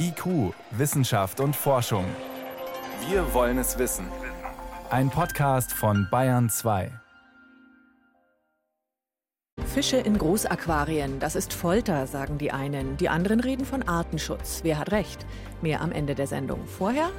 IQ, 0.00 0.54
Wissenschaft 0.70 1.40
und 1.40 1.54
Forschung. 1.54 2.04
Wir 3.08 3.34
wollen 3.34 3.58
es 3.58 3.78
wissen. 3.78 4.06
Ein 4.90 5.10
Podcast 5.10 5.72
von 5.72 6.08
Bayern 6.10 6.48
2. 6.48 6.90
Fische 9.66 9.98
in 9.98 10.16
Großaquarien, 10.16 11.20
das 11.20 11.36
ist 11.36 11.52
Folter, 11.52 12.06
sagen 12.06 12.38
die 12.38 12.50
einen. 12.50 12.96
Die 12.96 13.10
anderen 13.10 13.40
reden 13.40 13.66
von 13.66 13.82
Artenschutz. 13.82 14.60
Wer 14.62 14.78
hat 14.78 14.90
recht? 14.92 15.26
Mehr 15.60 15.82
am 15.82 15.92
Ende 15.92 16.14
der 16.14 16.26
Sendung. 16.26 16.66
Vorher, 16.66 17.10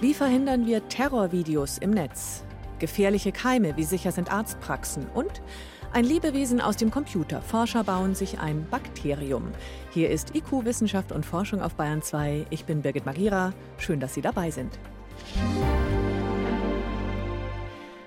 wie 0.00 0.14
verhindern 0.14 0.66
wir 0.66 0.88
Terrorvideos 0.88 1.78
im 1.78 1.90
Netz? 1.90 2.42
Gefährliche 2.78 3.32
Keime, 3.32 3.76
wie 3.76 3.84
sicher 3.84 4.12
sind 4.12 4.32
Arztpraxen? 4.32 5.06
Und 5.14 5.42
ein 5.92 6.04
Lebewesen 6.04 6.60
aus 6.60 6.76
dem 6.76 6.90
Computer. 6.90 7.40
Forscher 7.40 7.84
bauen 7.84 8.14
sich 8.14 8.38
ein 8.38 8.66
Bakterium. 8.70 9.52
Hier 9.90 10.10
ist 10.10 10.34
IQ 10.34 10.64
Wissenschaft 10.64 11.12
und 11.12 11.24
Forschung 11.24 11.62
auf 11.62 11.74
Bayern 11.74 12.02
2. 12.02 12.46
Ich 12.50 12.64
bin 12.64 12.82
Birgit 12.82 13.06
Magira. 13.06 13.52
Schön, 13.78 14.00
dass 14.00 14.14
Sie 14.14 14.20
dabei 14.20 14.50
sind. 14.50 14.78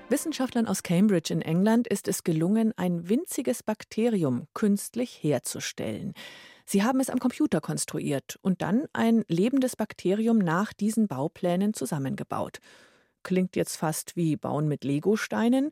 Wissenschaftlern 0.10 0.68
aus 0.68 0.84
Cambridge 0.84 1.34
in 1.34 1.42
England 1.42 1.88
ist 1.88 2.08
es 2.08 2.24
gelungen, 2.24 2.74
ein 2.76 3.08
winziges 3.08 3.64
Bakterium 3.64 4.48
künstlich 4.54 5.20
herzustellen. 5.22 6.14
Sie 6.66 6.84
haben 6.84 7.00
es 7.00 7.10
am 7.10 7.20
Computer 7.20 7.62
konstruiert 7.62 8.38
und 8.42 8.62
dann 8.62 8.86
ein 8.94 9.24
lebendes 9.28 9.76
Bakterium 9.76 10.38
nach 10.38 10.74
diesen 10.74 11.08
Bauplänen 11.08 11.74
zusammengebaut. 11.74 12.60
Klingt 13.24 13.56
jetzt 13.56 13.78
fast 13.78 14.16
wie 14.16 14.36
Bauen 14.36 14.68
mit 14.68 14.84
Legosteinen. 14.84 15.72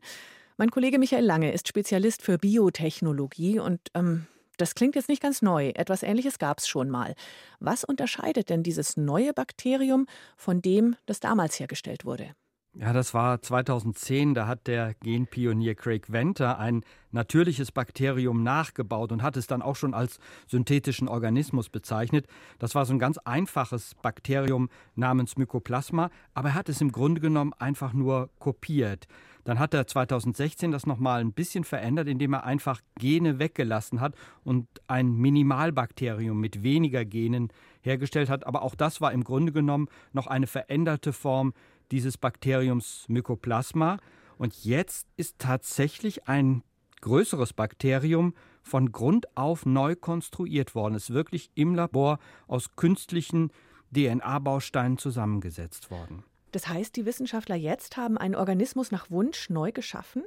Mein 0.60 0.70
Kollege 0.70 0.98
Michael 0.98 1.24
Lange 1.24 1.52
ist 1.52 1.68
Spezialist 1.68 2.20
für 2.20 2.36
Biotechnologie 2.36 3.58
und 3.58 3.80
ähm, 3.94 4.26
das 4.58 4.74
klingt 4.74 4.94
jetzt 4.94 5.08
nicht 5.08 5.22
ganz 5.22 5.40
neu. 5.40 5.68
Etwas 5.68 6.02
Ähnliches 6.02 6.38
gab 6.38 6.58
es 6.58 6.68
schon 6.68 6.90
mal. 6.90 7.14
Was 7.60 7.82
unterscheidet 7.82 8.50
denn 8.50 8.62
dieses 8.62 8.98
neue 8.98 9.32
Bakterium 9.32 10.04
von 10.36 10.60
dem, 10.60 10.96
das 11.06 11.18
damals 11.18 11.58
hergestellt 11.58 12.04
wurde? 12.04 12.34
Ja, 12.74 12.92
das 12.92 13.14
war 13.14 13.40
2010. 13.40 14.34
Da 14.34 14.46
hat 14.46 14.66
der 14.66 14.92
Genpionier 15.00 15.74
Craig 15.74 16.12
Venter 16.12 16.58
ein 16.58 16.84
natürliches 17.10 17.72
Bakterium 17.72 18.42
nachgebaut 18.42 19.12
und 19.12 19.22
hat 19.22 19.38
es 19.38 19.46
dann 19.46 19.62
auch 19.62 19.76
schon 19.76 19.94
als 19.94 20.18
synthetischen 20.46 21.08
Organismus 21.08 21.70
bezeichnet. 21.70 22.26
Das 22.58 22.74
war 22.74 22.84
so 22.84 22.92
ein 22.92 22.98
ganz 22.98 23.16
einfaches 23.16 23.94
Bakterium 24.02 24.68
namens 24.94 25.38
Mycoplasma, 25.38 26.10
aber 26.34 26.50
er 26.50 26.54
hat 26.54 26.68
es 26.68 26.82
im 26.82 26.92
Grunde 26.92 27.22
genommen 27.22 27.54
einfach 27.54 27.94
nur 27.94 28.28
kopiert. 28.38 29.06
Dann 29.44 29.58
hat 29.58 29.74
er 29.74 29.86
2016 29.86 30.70
das 30.70 30.86
nochmal 30.86 31.20
ein 31.20 31.32
bisschen 31.32 31.64
verändert, 31.64 32.08
indem 32.08 32.34
er 32.34 32.44
einfach 32.44 32.80
Gene 32.98 33.38
weggelassen 33.38 34.00
hat 34.00 34.14
und 34.44 34.66
ein 34.86 35.12
Minimalbakterium 35.12 36.38
mit 36.38 36.62
weniger 36.62 37.04
Genen 37.04 37.52
hergestellt 37.82 38.28
hat. 38.28 38.46
Aber 38.46 38.62
auch 38.62 38.74
das 38.74 39.00
war 39.00 39.12
im 39.12 39.24
Grunde 39.24 39.52
genommen 39.52 39.88
noch 40.12 40.26
eine 40.26 40.46
veränderte 40.46 41.12
Form 41.12 41.54
dieses 41.90 42.18
Bakteriums 42.18 43.04
Mycoplasma. 43.08 43.98
Und 44.38 44.64
jetzt 44.64 45.08
ist 45.16 45.38
tatsächlich 45.38 46.28
ein 46.28 46.62
größeres 47.00 47.52
Bakterium 47.52 48.34
von 48.62 48.92
Grund 48.92 49.36
auf 49.36 49.66
neu 49.66 49.96
konstruiert 49.96 50.74
worden. 50.74 50.94
Es 50.94 51.04
ist 51.04 51.14
wirklich 51.14 51.50
im 51.54 51.74
Labor 51.74 52.18
aus 52.46 52.76
künstlichen 52.76 53.50
DNA-Bausteinen 53.94 54.98
zusammengesetzt 54.98 55.90
worden. 55.90 56.24
Das 56.52 56.68
heißt, 56.68 56.96
die 56.96 57.06
Wissenschaftler 57.06 57.56
jetzt 57.56 57.96
haben 57.96 58.18
einen 58.18 58.34
Organismus 58.34 58.90
nach 58.90 59.10
Wunsch 59.10 59.50
neu 59.50 59.72
geschaffen? 59.72 60.24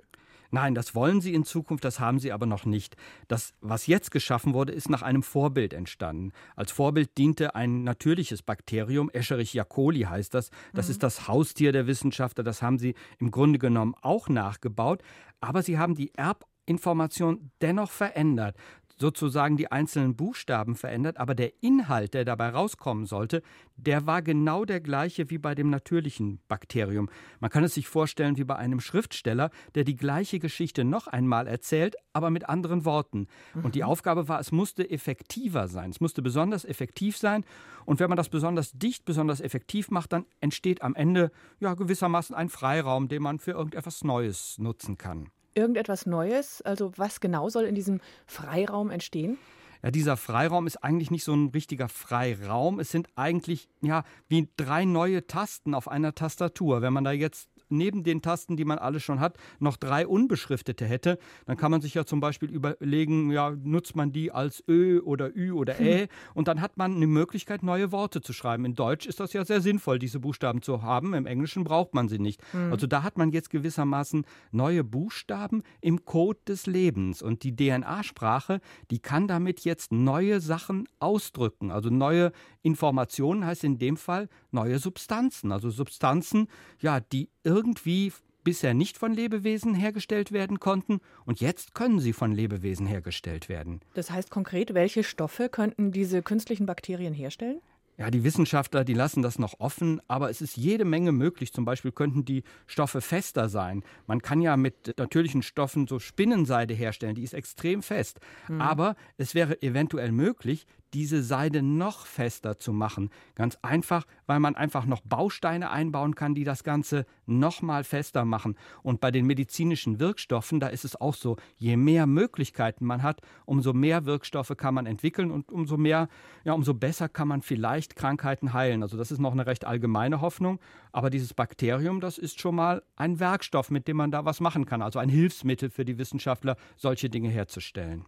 Nein, 0.54 0.76
das 0.76 0.94
wollen 0.94 1.20
sie 1.20 1.34
in 1.34 1.46
Zukunft, 1.46 1.84
das 1.84 2.00
haben 2.00 2.20
sie 2.20 2.32
aber 2.32 2.46
noch 2.46 2.66
nicht. 2.66 2.96
Das, 3.28 3.54
was 3.62 3.88
jetzt 3.88 4.12
geschaffen 4.12 4.54
wurde, 4.54 4.72
ist 4.72 4.88
nach 4.88 5.02
einem 5.02 5.24
Vorbild 5.24 5.74
entstanden. 5.74 6.32
Als 6.56 6.72
Vorbild 6.72 7.18
diente 7.18 7.56
ein 7.56 7.84
natürliches 7.84 8.44
Bakterium, 8.44 9.10
Escherichia 9.10 9.64
coli 9.64 10.02
heißt 10.02 10.36
das. 10.36 10.52
Das 10.72 10.86
mhm. 10.86 10.92
ist 10.92 11.04
das 11.04 11.28
Haustier 11.28 11.72
der 11.72 11.88
Wissenschaftler, 11.88 12.44
das 12.44 12.62
haben 12.62 12.78
sie 12.78 12.94
im 13.18 13.32
Grunde 13.32 13.58
genommen 13.58 13.96
auch 14.04 14.30
nachgebaut. 14.30 15.02
Aber 15.42 15.64
sie 15.64 15.80
haben 15.80 15.96
die 15.96 16.14
Erbinformation 16.14 17.50
dennoch 17.60 17.90
verändert 17.90 18.56
sozusagen 19.04 19.58
die 19.58 19.70
einzelnen 19.70 20.16
Buchstaben 20.16 20.76
verändert, 20.78 21.18
aber 21.18 21.36
der 21.36 21.52
Inhalt, 21.62 22.14
der 22.14 22.24
dabei 22.24 22.52
rauskommen 22.52 23.06
sollte, 23.06 23.44
der 23.76 24.08
war 24.08 24.22
genau 24.22 24.64
der 24.64 24.80
gleiche 24.80 25.30
wie 25.30 25.40
bei 25.40 25.56
dem 25.56 25.70
natürlichen 25.70 26.40
Bakterium. 26.48 27.10
Man 27.42 27.50
kann 27.50 27.66
es 27.66 27.74
sich 27.74 27.90
vorstellen 27.90 28.38
wie 28.38 28.46
bei 28.46 28.56
einem 28.56 28.80
Schriftsteller, 28.80 29.50
der 29.76 29.84
die 29.84 29.98
gleiche 29.98 30.40
Geschichte 30.40 30.86
noch 30.86 31.08
einmal 31.08 31.48
erzählt, 31.48 31.98
aber 32.14 32.30
mit 32.30 32.48
anderen 32.48 32.86
Worten. 32.86 33.28
Und 33.62 33.76
die 33.76 33.82
mhm. 33.82 33.90
Aufgabe 33.90 34.30
war, 34.30 34.40
es 34.40 34.54
musste 34.54 34.90
effektiver 34.90 35.68
sein. 35.68 35.90
Es 35.90 36.00
musste 36.00 36.22
besonders 36.22 36.64
effektiv 36.64 37.18
sein. 37.18 37.44
Und 37.84 38.00
wenn 38.00 38.08
man 38.08 38.16
das 38.16 38.30
besonders 38.30 38.72
dicht, 38.72 39.04
besonders 39.04 39.42
effektiv 39.42 39.92
macht, 39.92 40.14
dann 40.14 40.26
entsteht 40.40 40.82
am 40.82 40.96
Ende 40.96 41.30
ja 41.60 41.74
gewissermaßen 41.74 42.34
ein 42.34 42.48
Freiraum, 42.48 43.10
den 43.10 43.22
man 43.22 43.40
für 43.40 43.52
irgendetwas 43.52 44.06
Neues 44.06 44.58
nutzen 44.60 44.98
kann 44.98 45.33
irgendetwas 45.56 46.06
Neues? 46.06 46.62
Also 46.62 46.92
was 46.98 47.20
genau 47.20 47.50
soll 47.50 47.64
in 47.64 47.76
diesem 47.76 48.02
Freiraum 48.26 48.90
entstehen? 48.90 49.38
Ja, 49.84 49.92
dieser 49.92 50.16
Freiraum 50.16 50.66
ist 50.66 50.78
eigentlich 50.78 51.12
nicht 51.12 51.26
so 51.26 51.34
ein 51.34 51.50
richtiger 51.50 51.90
Freiraum. 51.90 52.80
Es 52.80 52.90
sind 52.90 53.10
eigentlich 53.16 53.68
ja 53.82 54.04
wie 54.30 54.48
drei 54.56 54.86
neue 54.86 55.28
Tasten 55.28 55.76
auf 55.76 55.90
einer 55.90 56.16
Tastatur. 56.16 56.82
Wenn 56.82 56.94
man 56.94 57.04
da 57.04 57.12
jetzt 57.12 57.50
neben 57.70 58.04
den 58.04 58.22
Tasten, 58.22 58.58
die 58.58 58.66
man 58.66 58.78
alle 58.78 59.00
schon 59.00 59.20
hat, 59.20 59.38
noch 59.60 59.78
drei 59.78 60.08
unbeschriftete 60.08 60.86
hätte, 60.86 61.18
dann 61.46 61.58
kann 61.58 61.72
man 61.72 61.82
sich 61.82 61.94
ja 61.94 62.06
zum 62.06 62.20
Beispiel 62.20 62.50
überlegen, 62.50 63.32
ja, 63.32 63.52
nutzt 63.52 63.96
man 63.96 64.12
die 64.12 64.32
als 64.32 64.64
Ö 64.68 65.00
oder 65.00 65.36
Ü 65.36 65.52
oder 65.52 65.80
Ä 65.80 66.04
hm. 66.04 66.08
und 66.34 66.48
dann 66.48 66.62
hat 66.62 66.78
man 66.78 66.96
eine 66.96 67.08
Möglichkeit, 67.08 67.64
neue 67.64 67.92
Worte 67.92 68.22
zu 68.22 68.34
schreiben. 68.34 68.66
In 68.66 68.76
Deutsch 68.76 69.06
ist 69.06 69.20
das 69.20 69.34
ja 69.34 69.46
sehr 69.46 69.62
sinnvoll, 69.62 70.00
diese 70.00 70.20
Buchstaben 70.20 70.62
zu 70.62 70.82
haben. 70.82 71.14
Im 71.14 71.26
Englischen 71.26 71.64
braucht 71.64 71.94
man 71.94 72.08
sie 72.08 72.20
nicht. 72.20 72.42
Hm. 72.52 72.72
Also 72.72 72.88
da 72.88 73.04
hat 73.04 73.18
man 73.18 73.32
jetzt 73.32 73.50
gewissermaßen 73.50 74.26
neue 74.52 74.84
Buchstaben 74.84 75.64
im 75.82 76.06
Code 76.06 76.40
des 76.48 76.66
Lebens 76.66 77.22
und 77.22 77.44
die 77.44 77.56
DNA-Sprache, 77.56 78.60
die 78.92 79.00
kann 79.00 79.28
damit 79.28 79.62
jetzt 79.62 79.92
neue 79.92 80.40
Sachen 80.40 80.88
ausdrücken. 81.00 81.72
Also 81.72 81.90
neue 81.90 82.32
Informationen 82.62 83.46
heißt 83.46 83.64
in 83.64 83.78
dem 83.78 83.98
Fall 83.98 84.30
neue 84.52 84.80
Substanzen. 84.80 85.52
Also 85.52 85.70
Substanzen, 85.70 86.48
ja, 86.80 87.00
die 87.00 87.30
irgendwie 87.54 88.12
bisher 88.44 88.74
nicht 88.74 88.98
von 88.98 89.14
Lebewesen 89.14 89.76
hergestellt 89.76 90.32
werden 90.32 90.60
konnten 90.60 91.00
und 91.26 91.40
jetzt 91.40 91.76
können 91.76 92.00
sie 92.00 92.12
von 92.12 92.32
Lebewesen 92.32 92.88
hergestellt 92.88 93.48
werden. 93.48 93.82
Das 93.94 94.10
heißt 94.10 94.32
konkret, 94.32 94.74
welche 94.74 95.04
Stoffe 95.04 95.50
könnten 95.50 95.92
diese 95.92 96.24
künstlichen 96.24 96.66
Bakterien 96.66 97.14
herstellen? 97.14 97.62
Ja, 97.96 98.10
die 98.10 98.24
Wissenschaftler, 98.24 98.84
die 98.84 98.96
lassen 98.96 99.22
das 99.22 99.38
noch 99.38 99.60
offen, 99.60 100.02
aber 100.08 100.32
es 100.32 100.42
ist 100.42 100.58
jede 100.58 100.84
Menge 100.84 101.12
möglich. 101.12 101.54
Zum 101.54 101.64
Beispiel 101.64 101.92
könnten 101.92 102.26
die 102.26 102.44
Stoffe 102.66 103.02
fester 103.02 103.50
sein. 103.50 103.84
Man 104.08 104.24
kann 104.24 104.42
ja 104.42 104.58
mit 104.58 104.98
natürlichen 104.98 105.44
Stoffen 105.44 105.86
so 105.86 106.00
Spinnenseide 106.00 106.74
herstellen, 106.74 107.14
die 107.14 107.22
ist 107.22 107.36
extrem 107.36 107.84
fest. 107.84 108.20
Mhm. 108.48 108.62
Aber 108.62 108.96
es 109.18 109.36
wäre 109.36 109.62
eventuell 109.62 110.12
möglich, 110.12 110.66
diese 110.94 111.24
Seide 111.24 111.62
noch 111.62 112.06
fester 112.06 112.58
zu 112.58 112.74
machen. 112.74 113.10
Ganz 113.36 113.58
einfach, 113.62 114.06
weil 114.26 114.40
man 114.40 114.56
einfach 114.56 114.86
noch 114.86 115.02
Bausteine 115.02 115.72
einbauen 115.72 116.16
kann, 116.16 116.36
die 116.36 116.44
das 116.44 116.64
Ganze 116.64 117.06
noch 117.26 117.62
mal 117.62 117.84
fester 117.84 118.26
machen. 118.26 118.56
Und 118.84 119.02
bei 119.02 119.12
den 119.12 119.26
medizinischen 119.26 120.00
Wirkstoffen, 120.00 120.60
da 120.60 120.68
ist 120.68 120.86
es 120.86 121.00
auch 121.00 121.16
so, 121.16 121.38
je 121.58 121.78
mehr 121.78 122.06
Möglichkeiten 122.08 122.86
man 122.86 123.04
hat, 123.04 123.22
umso 123.46 123.74
mehr 123.74 124.06
Wirkstoffe 124.06 124.54
kann 124.58 124.74
man 124.74 124.86
entwickeln 124.86 125.32
und 125.32 125.52
umso 125.52 125.78
mehr, 125.78 126.10
ja, 126.44 126.54
umso 126.54 126.74
besser 126.74 127.10
kann 127.10 127.28
man 127.28 127.42
vielleicht 127.42 127.96
Krankheiten 127.96 128.54
heilen. 128.54 128.84
Also 128.84 128.98
das 128.98 129.12
ist 129.12 129.20
noch 129.20 129.32
eine 129.34 129.46
recht 129.46 129.66
allgemeine 129.66 130.22
Hoffnung. 130.22 130.60
Aber 130.92 131.10
dieses 131.10 131.34
Bakterium, 131.34 132.00
das 132.00 132.18
ist 132.18 132.40
schon 132.40 132.56
mal 132.56 132.84
ein 132.96 133.20
Werkstoff, 133.20 133.72
mit 133.72 133.88
dem 133.88 133.98
man 133.98 134.12
da 134.12 134.26
was 134.26 134.40
machen 134.40 134.66
kann. 134.66 134.82
Also 134.82 135.00
ein 135.00 135.10
Hilfsmittel 135.10 135.70
für 135.70 135.86
die 135.86 135.98
Wissenschaftler, 135.98 136.56
solche 136.76 137.10
Dinge 137.10 137.30
herzustellen. 137.30 138.06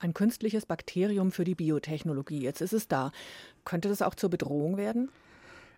Ein 0.00 0.14
künstliches 0.14 0.64
Bakterium 0.64 1.32
für 1.32 1.44
die 1.44 1.56
Biotechnologie. 1.56 2.40
Jetzt 2.40 2.60
ist 2.60 2.72
es 2.72 2.86
da. 2.86 3.10
Könnte 3.64 3.88
das 3.88 4.00
auch 4.00 4.14
zur 4.14 4.30
Bedrohung 4.30 4.76
werden? 4.76 5.10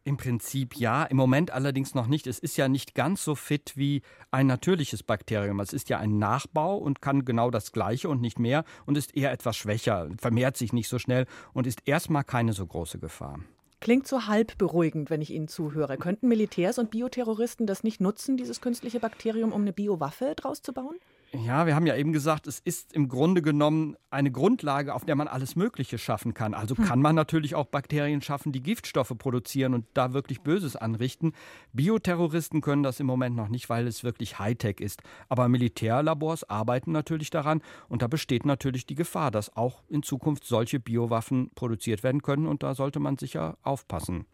Im 0.04 0.16
Prinzip 0.16 0.76
ja, 0.76 1.04
im 1.04 1.16
Moment 1.16 1.50
allerdings 1.50 1.94
noch 1.94 2.06
nicht. 2.06 2.26
Es 2.26 2.38
ist 2.38 2.56
ja 2.56 2.68
nicht 2.68 2.94
ganz 2.94 3.22
so 3.22 3.34
fit 3.34 3.72
wie 3.76 4.02
ein 4.30 4.46
natürliches 4.46 5.02
Bakterium. 5.02 5.60
Es 5.60 5.72
ist 5.72 5.90
ja 5.90 5.98
ein 5.98 6.18
Nachbau 6.18 6.76
und 6.76 7.02
kann 7.02 7.24
genau 7.24 7.50
das 7.50 7.72
Gleiche 7.72 8.08
und 8.08 8.20
nicht 8.20 8.38
mehr 8.38 8.64
und 8.86 8.96
ist 8.96 9.14
eher 9.14 9.32
etwas 9.32 9.56
schwächer, 9.56 10.08
vermehrt 10.18 10.56
sich 10.56 10.72
nicht 10.72 10.88
so 10.88 10.98
schnell 10.98 11.26
und 11.52 11.66
ist 11.66 11.86
erstmal 11.86 12.24
keine 12.24 12.54
so 12.54 12.66
große 12.66 12.98
Gefahr. 12.98 13.40
Klingt 13.80 14.06
so 14.06 14.26
halb 14.26 14.58
beruhigend, 14.58 15.08
wenn 15.08 15.22
ich 15.22 15.30
Ihnen 15.30 15.48
zuhöre. 15.48 15.96
Könnten 15.96 16.28
Militärs 16.28 16.78
und 16.78 16.90
Bioterroristen 16.90 17.66
das 17.66 17.84
nicht 17.84 18.00
nutzen, 18.00 18.36
dieses 18.36 18.60
künstliche 18.60 19.00
Bakterium, 19.00 19.52
um 19.52 19.62
eine 19.62 19.72
Biowaffe 19.72 20.34
draus 20.36 20.60
zu 20.60 20.74
bauen? 20.74 20.96
Ja, 21.32 21.64
wir 21.64 21.76
haben 21.76 21.86
ja 21.86 21.94
eben 21.94 22.12
gesagt, 22.12 22.48
es 22.48 22.58
ist 22.58 22.92
im 22.92 23.08
Grunde 23.08 23.40
genommen 23.40 23.96
eine 24.10 24.32
Grundlage, 24.32 24.94
auf 24.94 25.04
der 25.04 25.14
man 25.14 25.28
alles 25.28 25.54
Mögliche 25.54 25.96
schaffen 25.96 26.34
kann. 26.34 26.54
Also 26.54 26.76
hm. 26.76 26.84
kann 26.84 27.00
man 27.00 27.14
natürlich 27.14 27.54
auch 27.54 27.66
Bakterien 27.66 28.20
schaffen, 28.20 28.50
die 28.50 28.62
Giftstoffe 28.62 29.12
produzieren 29.16 29.74
und 29.74 29.86
da 29.94 30.12
wirklich 30.12 30.40
Böses 30.40 30.74
anrichten. 30.74 31.32
Bioterroristen 31.72 32.62
können 32.62 32.82
das 32.82 32.98
im 32.98 33.06
Moment 33.06 33.36
noch 33.36 33.48
nicht, 33.48 33.68
weil 33.68 33.86
es 33.86 34.02
wirklich 34.02 34.40
Hightech 34.40 34.80
ist. 34.80 35.02
Aber 35.28 35.48
Militärlabors 35.48 36.42
arbeiten 36.50 36.90
natürlich 36.90 37.30
daran 37.30 37.62
und 37.88 38.02
da 38.02 38.08
besteht 38.08 38.44
natürlich 38.44 38.86
die 38.86 38.96
Gefahr, 38.96 39.30
dass 39.30 39.56
auch 39.56 39.84
in 39.88 40.02
Zukunft 40.02 40.44
solche 40.44 40.80
Biowaffen 40.80 41.52
produziert 41.54 42.02
werden 42.02 42.22
können 42.22 42.46
und 42.46 42.64
da 42.64 42.74
sollte 42.74 42.98
man 42.98 43.18
sicher 43.18 43.56
aufpassen. 43.62 44.26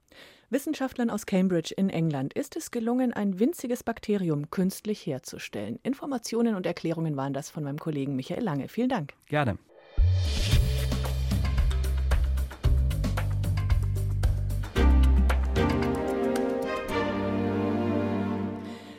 Wissenschaftlern 0.48 1.10
aus 1.10 1.26
Cambridge 1.26 1.74
in 1.76 1.90
England 1.90 2.32
ist 2.34 2.54
es 2.54 2.70
gelungen, 2.70 3.12
ein 3.12 3.40
winziges 3.40 3.82
Bakterium 3.82 4.48
künstlich 4.48 5.04
herzustellen. 5.04 5.80
Informationen 5.82 6.54
und 6.54 6.66
Erklärungen 6.66 7.16
waren 7.16 7.32
das 7.32 7.50
von 7.50 7.64
meinem 7.64 7.80
Kollegen 7.80 8.14
Michael 8.14 8.44
Lange. 8.44 8.68
Vielen 8.68 8.88
Dank. 8.88 9.14
Gerne. 9.26 9.58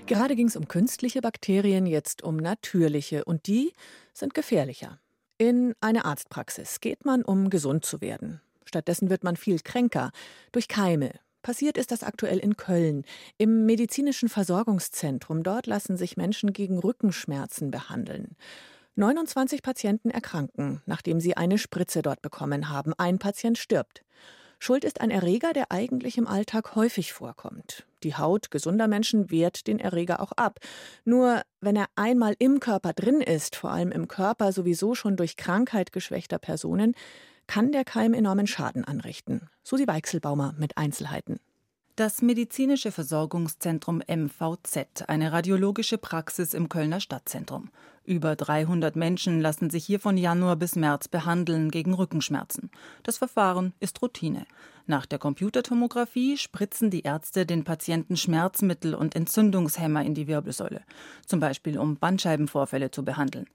Gerade 0.06 0.36
ging 0.36 0.48
es 0.48 0.58
um 0.58 0.68
künstliche 0.68 1.22
Bakterien, 1.22 1.86
jetzt 1.86 2.24
um 2.24 2.36
natürliche 2.36 3.24
und 3.24 3.48
die 3.48 3.72
sind 4.14 4.34
gefährlicher. 4.34 5.00
In 5.38 5.76
eine 5.80 6.04
Arztpraxis 6.04 6.82
geht 6.82 7.06
man, 7.06 7.24
um 7.24 7.50
gesund 7.50 7.86
zu 7.86 8.02
werden. 8.02 8.42
Stattdessen 8.66 9.10
wird 9.10 9.24
man 9.24 9.38
viel 9.38 9.60
kränker 9.60 10.12
durch 10.52 10.68
Keime, 10.68 11.12
Passiert 11.42 11.78
ist 11.78 11.92
das 11.92 12.04
aktuell 12.04 12.40
in 12.40 12.58
Köln, 12.58 13.04
im 13.38 13.66
medizinischen 13.66 14.30
Versorgungszentrum. 14.30 15.44
Dort 15.44 15.68
lassen 15.68 15.98
sich 15.98 16.18
Menschen 16.18 16.54
gegen 16.54 16.80
Rückenschmerzen 16.80 17.72
behandeln. 17.72 18.36
29 18.96 19.62
Patienten 19.62 20.10
erkranken, 20.10 20.82
nachdem 20.86 21.20
sie 21.20 21.38
eine 21.38 21.58
Spritze 21.58 22.02
dort 22.02 22.22
bekommen 22.22 22.70
haben. 22.70 22.94
Ein 22.98 23.20
Patient 23.20 23.58
stirbt. 23.58 24.04
Schuld 24.60 24.84
ist 24.84 25.02
ein 25.02 25.12
Erreger, 25.12 25.54
der 25.54 25.72
eigentlich 25.72 26.18
im 26.18 26.26
Alltag 26.26 26.76
häufig 26.76 27.14
vorkommt. 27.14 27.86
Die 28.02 28.16
Haut 28.16 28.50
gesunder 28.50 28.88
Menschen 28.88 29.30
wehrt 29.30 29.68
den 29.68 29.80
Erreger 29.80 30.20
auch 30.20 30.32
ab. 30.32 30.60
Nur 31.06 31.44
wenn 31.62 31.76
er 31.76 31.86
einmal 31.96 32.36
im 32.40 32.60
Körper 32.60 32.94
drin 32.94 33.22
ist, 33.22 33.56
vor 33.56 33.72
allem 33.72 33.92
im 33.92 34.08
Körper 34.08 34.52
sowieso 34.52 34.96
schon 34.96 35.16
durch 35.16 35.38
Krankheit 35.38 35.92
geschwächter 35.92 36.40
Personen, 36.40 36.96
kann 37.48 37.72
der 37.72 37.86
Keim 37.86 38.14
enormen 38.14 38.48
Schaden 38.48 38.84
anrichten. 38.86 39.50
Susi 39.64 39.88
Weichselbaumer 39.88 40.54
mit 40.58 40.78
Einzelheiten. 40.78 41.40
Das 41.98 42.22
medizinische 42.22 42.92
Versorgungszentrum 42.92 44.04
MVZ, 44.08 45.08
eine 45.08 45.32
radiologische 45.32 45.98
Praxis 45.98 46.54
im 46.54 46.70
Kölner 46.70 47.00
Stadtzentrum. 47.00 47.72
Über 48.04 48.36
300 48.36 48.96
Menschen 48.96 49.42
lassen 49.42 49.72
sich 49.72 49.84
hier 49.84 50.00
von 50.00 50.16
Januar 50.16 50.58
bis 50.58 50.76
März 50.76 51.08
behandeln 51.08 51.72
gegen 51.72 51.96
Rückenschmerzen. 51.96 52.70
Das 53.02 53.18
Verfahren 53.18 53.74
ist 53.80 54.00
Routine. 54.04 54.46
Nach 54.86 55.08
der 55.08 55.18
Computertomographie 55.18 56.38
spritzen 56.38 56.92
die 56.92 57.02
Ärzte 57.02 57.48
den 57.48 57.64
Patienten 57.64 58.16
Schmerzmittel 58.16 58.94
und 58.94 59.16
Entzündungshemmer 59.16 60.06
in 60.06 60.14
die 60.14 60.28
Wirbelsäule, 60.28 60.84
zum 61.26 61.40
Beispiel 61.40 61.80
um 61.80 61.98
Bandscheibenvorfälle 61.98 62.92
zu 62.92 63.04
behandeln. 63.04 63.48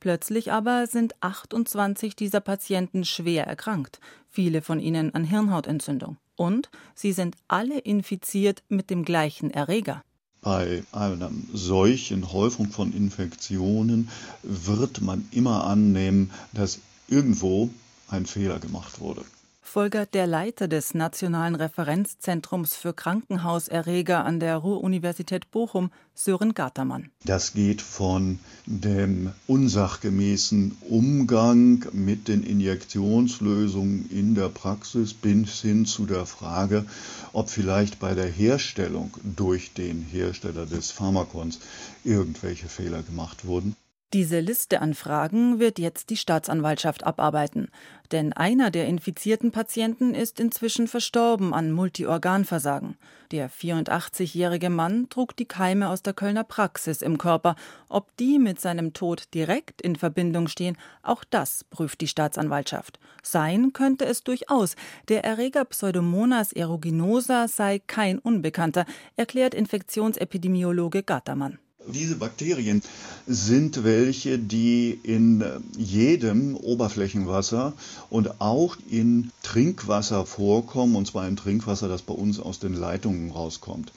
Plötzlich 0.00 0.52
aber 0.52 0.86
sind 0.86 1.14
28 1.22 2.14
dieser 2.14 2.40
Patienten 2.40 3.04
schwer 3.04 3.46
erkrankt, 3.46 4.00
viele 4.28 4.62
von 4.62 4.80
ihnen 4.80 5.14
an 5.14 5.24
Hirnhautentzündung. 5.24 6.18
Und 6.36 6.70
sie 6.94 7.12
sind 7.12 7.36
alle 7.48 7.78
infiziert 7.78 8.62
mit 8.68 8.90
dem 8.90 9.04
gleichen 9.04 9.50
Erreger. 9.50 10.04
Bei 10.40 10.84
einer 10.92 11.30
solchen 11.52 12.32
Häufung 12.32 12.70
von 12.70 12.92
Infektionen 12.92 14.08
wird 14.44 15.00
man 15.00 15.26
immer 15.32 15.64
annehmen, 15.64 16.30
dass 16.52 16.78
irgendwo 17.08 17.70
ein 18.08 18.24
Fehler 18.24 18.60
gemacht 18.60 19.00
wurde 19.00 19.24
folgert 19.68 20.14
der 20.14 20.26
Leiter 20.26 20.66
des 20.66 20.94
Nationalen 20.94 21.54
Referenzzentrums 21.54 22.74
für 22.74 22.94
Krankenhauserreger 22.94 24.24
an 24.24 24.40
der 24.40 24.56
Ruhr-Universität 24.56 25.50
Bochum, 25.50 25.90
Sören 26.14 26.54
Gartermann. 26.54 27.10
Das 27.24 27.52
geht 27.52 27.82
von 27.82 28.38
dem 28.64 29.32
unsachgemäßen 29.46 30.78
Umgang 30.88 31.86
mit 31.92 32.28
den 32.28 32.42
Injektionslösungen 32.42 34.10
in 34.10 34.34
der 34.34 34.48
Praxis 34.48 35.12
bis 35.12 35.60
hin 35.60 35.84
zu 35.84 36.06
der 36.06 36.24
Frage, 36.24 36.86
ob 37.32 37.50
vielleicht 37.50 38.00
bei 38.00 38.14
der 38.14 38.28
Herstellung 38.28 39.12
durch 39.22 39.74
den 39.74 40.02
Hersteller 40.02 40.64
des 40.64 40.90
Pharmakons 40.90 41.60
irgendwelche 42.04 42.68
Fehler 42.68 43.02
gemacht 43.02 43.44
wurden. 43.44 43.76
Diese 44.14 44.40
Liste 44.40 44.80
an 44.80 44.94
Fragen 44.94 45.58
wird 45.58 45.78
jetzt 45.78 46.08
die 46.08 46.16
Staatsanwaltschaft 46.16 47.04
abarbeiten. 47.04 47.68
Denn 48.10 48.32
einer 48.32 48.70
der 48.70 48.86
infizierten 48.86 49.52
Patienten 49.52 50.14
ist 50.14 50.40
inzwischen 50.40 50.88
verstorben 50.88 51.52
an 51.52 51.72
Multiorganversagen. 51.72 52.96
Der 53.32 53.50
84-jährige 53.50 54.70
Mann 54.70 55.10
trug 55.10 55.36
die 55.36 55.44
Keime 55.44 55.90
aus 55.90 56.02
der 56.02 56.14
Kölner 56.14 56.44
Praxis 56.44 57.02
im 57.02 57.18
Körper. 57.18 57.54
Ob 57.90 58.16
die 58.16 58.38
mit 58.38 58.62
seinem 58.62 58.94
Tod 58.94 59.34
direkt 59.34 59.82
in 59.82 59.94
Verbindung 59.94 60.48
stehen, 60.48 60.78
auch 61.02 61.22
das 61.22 61.64
prüft 61.64 62.00
die 62.00 62.08
Staatsanwaltschaft. 62.08 62.98
Sein 63.22 63.74
könnte 63.74 64.06
es 64.06 64.24
durchaus. 64.24 64.74
Der 65.08 65.22
Erreger 65.22 65.66
Pseudomonas 65.66 66.56
aeruginosa 66.56 67.46
sei 67.46 67.78
kein 67.86 68.18
Unbekannter, 68.18 68.86
erklärt 69.16 69.52
Infektionsepidemiologe 69.52 71.02
Gattermann. 71.02 71.58
Diese 71.92 72.16
Bakterien 72.16 72.82
sind 73.26 73.82
welche, 73.84 74.38
die 74.38 74.98
in 75.02 75.44
jedem 75.76 76.56
Oberflächenwasser 76.56 77.72
und 78.10 78.40
auch 78.40 78.76
in 78.90 79.30
Trinkwasser 79.42 80.26
vorkommen, 80.26 80.96
und 80.96 81.06
zwar 81.06 81.26
im 81.26 81.36
Trinkwasser, 81.36 81.88
das 81.88 82.02
bei 82.02 82.14
uns 82.14 82.40
aus 82.40 82.58
den 82.58 82.74
Leitungen 82.74 83.30
rauskommt. 83.30 83.92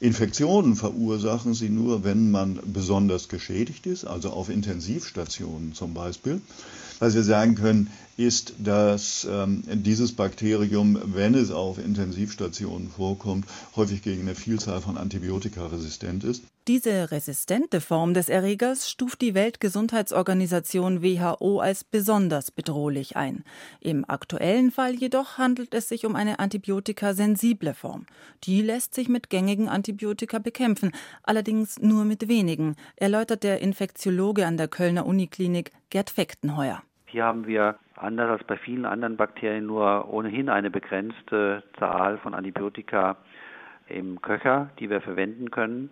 Infektionen 0.00 0.76
verursachen 0.76 1.54
sie 1.54 1.68
nur, 1.68 2.04
wenn 2.04 2.30
man 2.30 2.60
besonders 2.64 3.28
geschädigt 3.28 3.86
ist, 3.86 4.04
also 4.04 4.30
auf 4.30 4.48
Intensivstationen 4.48 5.74
zum 5.74 5.94
Beispiel. 5.94 6.40
Was 6.98 7.14
wir 7.14 7.24
sagen 7.24 7.54
können, 7.54 7.90
ist, 8.16 8.54
dass 8.58 9.26
ähm, 9.30 9.62
dieses 9.66 10.12
Bakterium, 10.12 10.98
wenn 11.04 11.34
es 11.34 11.50
auf 11.50 11.78
Intensivstationen 11.78 12.88
vorkommt, 12.88 13.46
häufig 13.76 14.02
gegen 14.02 14.22
eine 14.22 14.34
Vielzahl 14.34 14.80
von 14.80 14.96
Antibiotika 14.96 15.66
resistent 15.66 16.24
ist. 16.24 16.44
Diese 16.66 17.10
resistente 17.10 17.82
Form 17.82 18.14
des 18.14 18.30
Erregers 18.30 18.88
stuft 18.88 19.20
die 19.20 19.34
Weltgesundheitsorganisation 19.34 21.02
WHO 21.02 21.60
als 21.60 21.84
besonders 21.84 22.50
bedrohlich 22.50 23.16
ein. 23.16 23.44
Im 23.80 24.08
aktuellen 24.08 24.70
Fall 24.70 24.94
jedoch 24.94 25.36
handelt 25.36 25.74
es 25.74 25.90
sich 25.90 26.06
um 26.06 26.16
eine 26.16 26.38
antibiotikasensible 26.38 27.74
Form. 27.74 28.06
Die 28.44 28.62
lässt 28.62 28.94
sich 28.94 29.10
mit 29.10 29.28
gängigen 29.28 29.68
Antibiotika 29.68 30.38
bekämpfen, 30.38 30.92
allerdings 31.22 31.80
nur 31.80 32.06
mit 32.06 32.28
wenigen, 32.28 32.76
erläutert 32.96 33.42
der 33.42 33.60
Infektiologe 33.60 34.46
an 34.46 34.56
der 34.56 34.68
Kölner 34.68 35.04
Uniklinik 35.04 35.70
Gerd 35.90 36.08
Fechtenheuer. 36.08 36.82
Hier 37.14 37.26
haben 37.26 37.46
wir 37.46 37.76
anders 37.94 38.28
als 38.28 38.44
bei 38.44 38.56
vielen 38.56 38.84
anderen 38.84 39.16
Bakterien 39.16 39.66
nur 39.66 40.12
ohnehin 40.12 40.48
eine 40.48 40.68
begrenzte 40.68 41.62
Zahl 41.78 42.18
von 42.18 42.34
Antibiotika 42.34 43.18
im 43.86 44.20
Köcher, 44.20 44.70
die 44.80 44.90
wir 44.90 45.00
verwenden 45.00 45.52
können. 45.52 45.90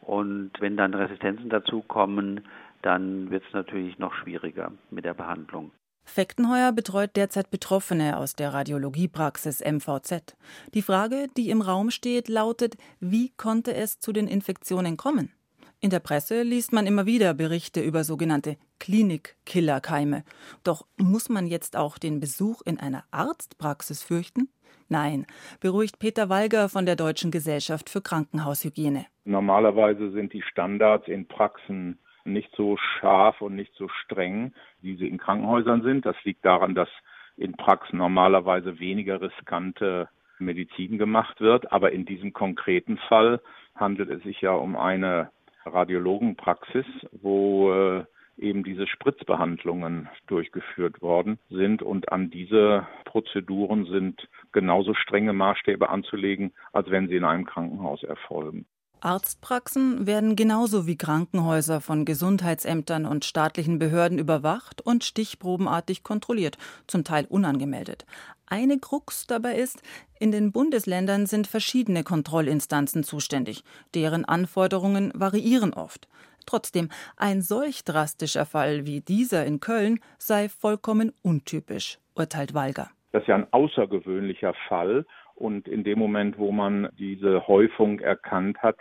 Und 0.00 0.50
wenn 0.58 0.76
dann 0.76 0.92
Resistenzen 0.92 1.50
dazukommen, 1.50 2.40
dann 2.82 3.30
wird 3.30 3.44
es 3.46 3.54
natürlich 3.54 4.00
noch 4.00 4.12
schwieriger 4.14 4.72
mit 4.90 5.04
der 5.04 5.14
Behandlung. 5.14 5.70
Fechtenheuer 6.04 6.72
betreut 6.72 7.14
derzeit 7.14 7.52
Betroffene 7.52 8.16
aus 8.16 8.34
der 8.34 8.52
Radiologiepraxis 8.52 9.60
MVZ. 9.64 10.36
Die 10.74 10.82
Frage, 10.82 11.28
die 11.36 11.50
im 11.50 11.60
Raum 11.60 11.92
steht, 11.92 12.26
lautet, 12.26 12.76
wie 12.98 13.30
konnte 13.36 13.72
es 13.72 14.00
zu 14.00 14.12
den 14.12 14.26
Infektionen 14.26 14.96
kommen? 14.96 15.30
In 15.78 15.90
der 15.90 16.00
Presse 16.00 16.42
liest 16.42 16.72
man 16.72 16.86
immer 16.86 17.04
wieder 17.04 17.34
Berichte 17.34 17.82
über 17.82 18.02
sogenannte 18.02 18.56
Klinik-Killerkeime. 18.80 20.24
Doch 20.64 20.86
muss 20.96 21.28
man 21.28 21.46
jetzt 21.46 21.76
auch 21.76 21.98
den 21.98 22.18
Besuch 22.18 22.62
in 22.64 22.80
einer 22.80 23.04
Arztpraxis 23.10 24.02
fürchten? 24.02 24.48
Nein, 24.88 25.26
beruhigt 25.60 25.98
Peter 25.98 26.30
Walger 26.30 26.70
von 26.70 26.86
der 26.86 26.96
Deutschen 26.96 27.30
Gesellschaft 27.30 27.90
für 27.90 28.00
Krankenhaushygiene. 28.00 29.04
Normalerweise 29.24 30.12
sind 30.12 30.32
die 30.32 30.42
Standards 30.42 31.08
in 31.08 31.28
Praxen 31.28 31.98
nicht 32.24 32.50
so 32.56 32.78
scharf 32.78 33.42
und 33.42 33.54
nicht 33.54 33.74
so 33.74 33.88
streng, 33.88 34.54
wie 34.80 34.96
sie 34.96 35.08
in 35.08 35.18
Krankenhäusern 35.18 35.82
sind. 35.82 36.06
Das 36.06 36.16
liegt 36.24 36.44
daran, 36.44 36.74
dass 36.74 36.88
in 37.36 37.52
Praxen 37.52 37.98
normalerweise 37.98 38.78
weniger 38.78 39.20
riskante 39.20 40.08
Medizin 40.38 40.96
gemacht 40.96 41.40
wird. 41.40 41.70
Aber 41.70 41.92
in 41.92 42.06
diesem 42.06 42.32
konkreten 42.32 42.96
Fall 43.08 43.40
handelt 43.74 44.08
es 44.10 44.22
sich 44.22 44.40
ja 44.40 44.52
um 44.52 44.76
eine 44.76 45.30
Radiologenpraxis, 45.66 46.86
wo 47.12 47.72
äh, 47.72 48.04
eben 48.38 48.64
diese 48.64 48.86
Spritzbehandlungen 48.86 50.08
durchgeführt 50.26 51.00
worden 51.02 51.38
sind. 51.50 51.82
Und 51.82 52.12
an 52.12 52.30
diese 52.30 52.86
Prozeduren 53.04 53.86
sind 53.86 54.28
genauso 54.52 54.94
strenge 54.94 55.32
Maßstäbe 55.32 55.88
anzulegen, 55.88 56.52
als 56.72 56.90
wenn 56.90 57.08
sie 57.08 57.16
in 57.16 57.24
einem 57.24 57.46
Krankenhaus 57.46 58.02
erfolgen. 58.02 58.66
Arztpraxen 59.00 60.06
werden 60.06 60.36
genauso 60.36 60.86
wie 60.86 60.96
Krankenhäuser 60.96 61.80
von 61.80 62.04
Gesundheitsämtern 62.04 63.04
und 63.04 63.24
staatlichen 63.24 63.78
Behörden 63.78 64.18
überwacht 64.18 64.80
und 64.80 65.04
stichprobenartig 65.04 66.02
kontrolliert, 66.02 66.56
zum 66.86 67.04
Teil 67.04 67.26
unangemeldet. 67.28 68.06
Eine 68.48 68.78
Krux 68.78 69.26
dabei 69.26 69.56
ist, 69.56 69.82
in 70.20 70.30
den 70.30 70.52
Bundesländern 70.52 71.26
sind 71.26 71.46
verschiedene 71.46 72.04
Kontrollinstanzen 72.04 73.02
zuständig. 73.02 73.64
Deren 73.94 74.24
Anforderungen 74.24 75.12
variieren 75.14 75.74
oft. 75.74 76.08
Trotzdem, 76.46 76.90
ein 77.16 77.42
solch 77.42 77.82
drastischer 77.82 78.46
Fall 78.46 78.86
wie 78.86 79.00
dieser 79.00 79.44
in 79.44 79.58
Köln 79.58 79.98
sei 80.18 80.48
vollkommen 80.48 81.12
untypisch, 81.22 81.98
urteilt 82.14 82.54
Walger. 82.54 82.90
Das 83.10 83.22
ist 83.22 83.28
ja 83.28 83.34
ein 83.34 83.52
außergewöhnlicher 83.52 84.54
Fall. 84.68 85.06
Und 85.34 85.66
in 85.66 85.82
dem 85.82 85.98
Moment, 85.98 86.38
wo 86.38 86.52
man 86.52 86.88
diese 86.98 87.46
Häufung 87.48 87.98
erkannt 87.98 88.58
hat, 88.58 88.76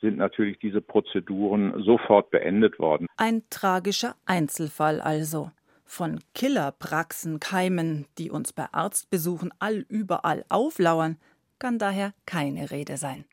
sind 0.00 0.16
natürlich 0.16 0.58
diese 0.58 0.80
Prozeduren 0.80 1.82
sofort 1.84 2.30
beendet 2.30 2.78
worden. 2.78 3.06
Ein 3.18 3.42
tragischer 3.50 4.14
Einzelfall 4.24 5.00
also. 5.00 5.50
Von 5.92 6.20
Killerpraxen, 6.34 7.40
Keimen, 7.40 8.06
die 8.16 8.30
uns 8.30 8.52
bei 8.52 8.66
Arztbesuchen 8.70 9.52
allüberall 9.58 10.44
auflauern, 10.48 11.18
kann 11.58 11.80
daher 11.80 12.14
keine 12.26 12.70
Rede 12.70 12.96
sein. 12.96 13.24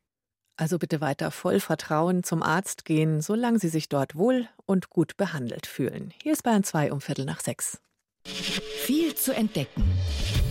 Also 0.58 0.80
bitte 0.80 1.00
weiter 1.00 1.30
voll 1.30 1.60
Vertrauen 1.60 2.24
zum 2.24 2.42
Arzt 2.42 2.84
gehen, 2.84 3.22
solange 3.22 3.60
Sie 3.60 3.70
sich 3.70 3.90
dort 3.90 4.16
wohl 4.16 4.50
und 4.66 4.90
gut 4.90 5.18
behandelt 5.18 5.68
fühlen. 5.68 6.12
Hier 6.24 6.34
ist 6.34 6.42
Bayern 6.42 6.64
2 6.64 6.92
um 6.92 7.00
Viertel 7.00 7.26
nach 7.26 7.42
sechs. 7.42 7.80
Viel 8.26 9.14
zu 9.14 9.36
entdecken. 9.36 9.84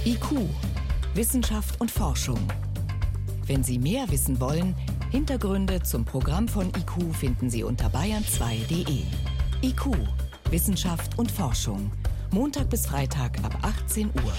IQ, 0.04 0.48
Wissenschaft 1.14 1.80
und 1.80 1.90
Forschung. 1.90 2.38
Wenn 3.46 3.64
Sie 3.64 3.80
mehr 3.80 4.08
wissen 4.12 4.40
wollen, 4.40 4.76
Hintergründe 5.10 5.82
zum 5.82 6.04
Programm 6.04 6.46
von 6.46 6.68
IQ 6.68 7.12
finden 7.16 7.50
Sie 7.50 7.64
unter 7.64 7.88
bayern2.de. 7.88 9.02
IQ, 9.62 9.96
Wissenschaft 10.50 11.18
und 11.18 11.30
Forschung. 11.32 11.90
Montag 12.30 12.70
bis 12.70 12.86
Freitag 12.86 13.42
ab 13.42 13.58
18 13.62 14.06
Uhr. 14.06 14.32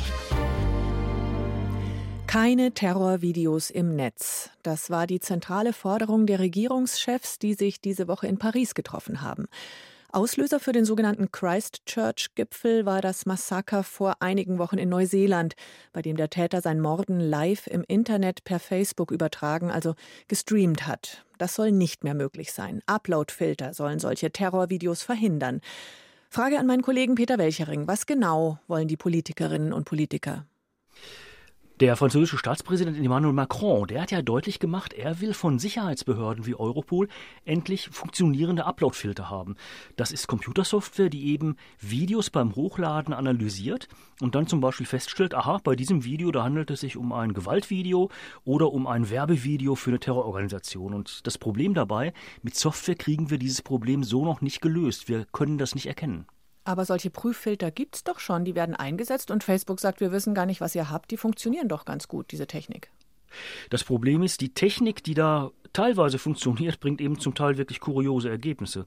Keine 2.28 2.72
Terrorvideos 2.72 3.70
im 3.70 3.96
Netz. 3.96 4.50
Das 4.64 4.90
war 4.90 5.06
die 5.06 5.20
zentrale 5.20 5.74
Forderung 5.74 6.26
der 6.26 6.40
Regierungschefs, 6.40 7.40
die 7.40 7.56
sich 7.56 7.82
diese 7.82 8.08
Woche 8.08 8.28
in 8.28 8.38
Paris 8.38 8.74
getroffen 8.74 9.22
haben. 9.22 9.48
Auslöser 10.12 10.62
für 10.62 10.72
den 10.72 10.86
sogenannten 10.86 11.32
Christchurch-Gipfel 11.32 12.86
war 12.86 13.02
das 13.02 13.26
Massaker 13.26 13.84
vor 13.84 14.16
einigen 14.22 14.58
Wochen 14.58 14.78
in 14.78 14.88
Neuseeland, 14.88 15.56
bei 15.92 16.02
dem 16.02 16.16
der 16.16 16.30
Täter 16.30 16.62
sein 16.62 16.80
Morden 16.80 17.20
live 17.20 17.68
im 17.68 17.84
Internet 17.86 18.46
per 18.46 18.60
Facebook 18.60 19.12
übertragen, 19.12 19.70
also 19.70 19.96
gestreamt 20.30 20.88
hat. 20.88 21.26
Das 21.38 21.56
soll 21.56 21.74
nicht 21.74 22.06
mehr 22.06 22.14
möglich 22.14 22.54
sein. 22.54 22.82
Uploadfilter 22.86 23.74
sollen 23.74 24.00
solche 24.00 24.32
Terrorvideos 24.32 25.04
verhindern. 25.04 25.60
Frage 26.30 26.58
an 26.58 26.68
meinen 26.68 26.84
Kollegen 26.84 27.16
Peter 27.16 27.38
Welchering. 27.38 27.86
Was 27.88 28.06
genau 28.06 28.60
wollen 28.68 28.88
die 28.88 28.98
Politikerinnen 28.98 29.74
und 29.74 29.84
Politiker? 29.84 30.46
Der 31.80 31.96
französische 31.96 32.40
Staatspräsident 32.40 32.98
Emmanuel 32.98 33.36
Macron, 33.36 33.86
der 33.86 34.02
hat 34.02 34.10
ja 34.10 34.24
deutlich 34.24 34.58
gemacht, 34.58 34.94
er 34.94 35.22
will 35.22 35.36
von 35.36 35.60
Sicherheitsbehörden 35.60 36.48
wie 36.48 36.56
Europol 36.56 37.08
endlich 37.46 37.90
funktionierende 37.90 38.66
Uploadfilter 38.66 39.30
haben. 39.30 39.58
Das 39.96 40.12
ist 40.12 40.26
Computersoftware, 40.26 41.12
die 41.12 41.28
eben 41.28 41.56
Videos 41.80 42.32
beim 42.32 42.56
Hochladen 42.56 43.14
analysiert 43.14 43.90
und 44.22 44.34
dann 44.34 44.48
zum 44.48 44.60
Beispiel 44.60 44.88
feststellt, 44.88 45.36
aha, 45.36 45.60
bei 45.64 45.76
diesem 45.76 46.04
Video, 46.04 46.32
da 46.32 46.44
handelt 46.44 46.72
es 46.72 46.80
sich 46.80 46.98
um 46.98 47.14
ein 47.14 47.34
Gewaltvideo 47.34 48.10
oder 48.44 48.74
um 48.74 48.88
ein 48.88 49.12
Werbevideo 49.12 49.76
für 49.76 49.92
eine 49.92 50.00
Terrororganisation. 50.00 50.96
Und 50.96 51.28
das 51.28 51.38
Problem 51.38 51.76
dabei, 51.76 52.12
mit 52.42 52.56
Software 52.56 52.96
kriegen 52.96 53.30
wir 53.30 53.38
dieses 53.38 53.62
Problem 53.62 54.04
so 54.04 54.26
noch 54.26 54.42
nicht 54.42 54.62
gelöst. 54.62 55.10
Wir 55.10 55.26
können 55.32 55.60
das 55.60 55.76
nicht 55.76 55.86
erkennen. 55.86 56.26
Aber 56.68 56.84
solche 56.84 57.10
Prüffilter 57.10 57.72
gibt 57.72 57.96
es 57.96 58.04
doch 58.04 58.20
schon, 58.20 58.44
die 58.44 58.54
werden 58.54 58.76
eingesetzt 58.76 59.32
und 59.32 59.42
Facebook 59.42 59.80
sagt, 59.80 60.02
wir 60.02 60.12
wissen 60.12 60.34
gar 60.34 60.46
nicht, 60.46 60.60
was 60.60 60.76
ihr 60.76 60.90
habt, 60.90 61.12
die 61.12 61.16
funktionieren 61.16 61.70
doch 61.70 61.86
ganz 61.86 62.10
gut, 62.10 62.30
diese 62.32 62.46
Technik. 62.46 62.92
Das 63.70 63.86
Problem 63.86 64.22
ist, 64.22 64.42
die 64.42 64.54
Technik, 64.54 65.02
die 65.02 65.14
da 65.14 65.52
teilweise 65.72 66.20
funktioniert, 66.20 66.82
bringt 66.82 67.00
eben 67.00 67.22
zum 67.22 67.36
Teil 67.36 67.58
wirklich 67.58 67.80
kuriose 67.80 68.30
Ergebnisse. 68.30 68.86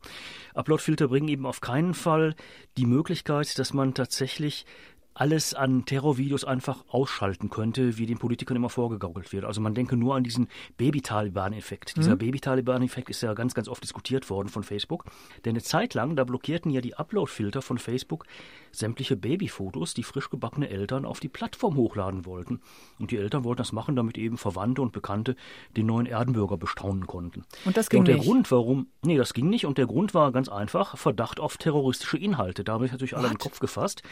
Uploadfilter 0.53 1.09
bringen 1.09 1.29
eben 1.29 1.47
auf 1.47 1.63
keinen 1.63 1.95
Fall 1.95 2.37
die 2.77 2.85
Möglichkeit, 2.85 3.59
dass 3.59 3.73
man 3.73 3.95
tatsächlich 3.95 4.67
alles 5.15 5.55
an 5.55 5.85
Terrorvideos 5.85 6.45
einfach 6.45 6.85
ausschalten 6.89 7.51
könnte, 7.51 7.99
wie 7.99 8.07
den 8.07 8.19
Politikern 8.19 8.57
immer 8.57 8.71
vorgegaukelt 8.71 9.33
wird. 9.33 9.45
Also 9.45 9.61
man 9.61 9.75
denke 9.75 9.97
nur 9.97 10.15
an 10.15 10.23
diesen 10.23 10.49
Baby-Taliban-Effekt. 10.77 11.97
Dieser 11.97 12.15
mhm. 12.15 12.19
Baby-Taliban-Effekt 12.19 13.11
ist 13.11 13.21
ja 13.23 13.35
ganz, 13.35 13.55
ganz 13.55 13.69
oft 13.69 13.83
diskutiert 13.83 14.31
worden 14.31 14.49
von 14.49 14.63
Facebook. 14.63 15.05
Denn 15.45 15.51
eine 15.51 15.63
Zeit 15.63 15.95
lang, 15.95 16.17
da 16.17 16.25
blockierten 16.25 16.71
ja 16.71 16.81
die 16.81 16.95
Upload-Filter 16.95 17.61
von 17.61 17.79
Facebook 17.79 18.25
sämtliche 18.73 19.17
Babyfotos, 19.17 19.95
die 19.95 20.05
frisch 20.05 20.31
gebackene 20.31 20.71
Eltern 20.71 21.05
auf 21.05 21.19
die 21.19 21.29
Plattform 21.29 21.77
hochladen 21.77 22.25
wollten. 22.25 22.61
Und 22.99 23.11
die 23.11 23.17
Eltern 23.17 23.45
wollten 23.45 23.59
das 23.59 23.73
machen, 23.73 23.97
damit 23.97 24.17
eben 24.17 24.39
Verwandte 24.39 24.81
und 24.81 24.93
Bekannte 24.93 25.35
den 25.77 25.87
neuen 25.87 26.07
Erdenbürger 26.07 26.57
bestaunen 26.57 27.07
konnten. 27.07 27.45
Und 27.65 27.77
das 27.77 27.91
ging 27.91 27.99
ja, 27.99 28.01
und 28.01 28.09
der 28.09 28.17
nicht? 28.17 28.27
Grund, 28.27 28.51
warum, 28.53 28.87
nee, 29.03 29.17
das 29.17 29.35
ging 29.35 29.51
nicht. 29.51 29.67
Und 29.67 29.77
der 29.77 29.87
Grund 29.87 30.15
war 30.15 30.31
ganz 30.31 30.49
einfach, 30.49 30.97
Verdacht 30.97 31.41
auf 31.41 31.57
terroristische 31.57 32.17
Inhalte. 32.17 32.63
Da 32.63 32.75
habe 32.75 32.87
ich 32.87 32.93
natürlich 32.93 33.13
What? 33.13 33.21
alle 33.21 33.31
im 33.31 33.39
Kopf 33.39 33.59
gefasst 33.59 34.03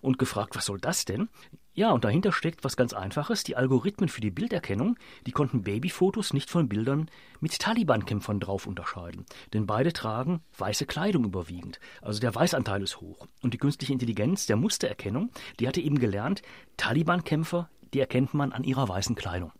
und 0.00 0.18
gefragt, 0.18 0.56
was 0.56 0.66
soll 0.66 0.78
das 0.78 1.04
denn? 1.04 1.28
Ja, 1.74 1.92
und 1.92 2.04
dahinter 2.04 2.32
steckt 2.32 2.64
was 2.64 2.76
ganz 2.76 2.92
Einfaches. 2.92 3.44
Die 3.44 3.54
Algorithmen 3.54 4.08
für 4.08 4.20
die 4.20 4.32
Bilderkennung, 4.32 4.98
die 5.26 5.30
konnten 5.30 5.62
Babyfotos 5.62 6.32
nicht 6.32 6.50
von 6.50 6.68
Bildern 6.68 7.08
mit 7.38 7.56
Taliban-Kämpfern 7.58 8.40
drauf 8.40 8.66
unterscheiden. 8.66 9.26
Denn 9.52 9.66
beide 9.66 9.92
tragen 9.92 10.40
weiße 10.56 10.86
Kleidung 10.86 11.24
überwiegend. 11.24 11.78
Also 12.02 12.18
der 12.18 12.34
Weißanteil 12.34 12.82
ist 12.82 13.00
hoch. 13.00 13.28
Und 13.42 13.54
die 13.54 13.58
künstliche 13.58 13.92
Intelligenz 13.92 14.46
der 14.46 14.56
Mustererkennung, 14.56 15.30
die 15.60 15.68
hatte 15.68 15.80
eben 15.80 16.00
gelernt, 16.00 16.42
Taliban-Kämpfer, 16.76 17.70
die 17.94 18.00
erkennt 18.00 18.34
man 18.34 18.52
an 18.52 18.64
ihrer 18.64 18.88
weißen 18.88 19.14
Kleidung. 19.14 19.52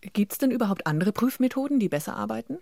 Gibt 0.00 0.32
es 0.32 0.38
denn 0.38 0.50
überhaupt 0.50 0.86
andere 0.86 1.12
Prüfmethoden, 1.12 1.78
die 1.78 1.88
besser 1.88 2.16
arbeiten? 2.16 2.58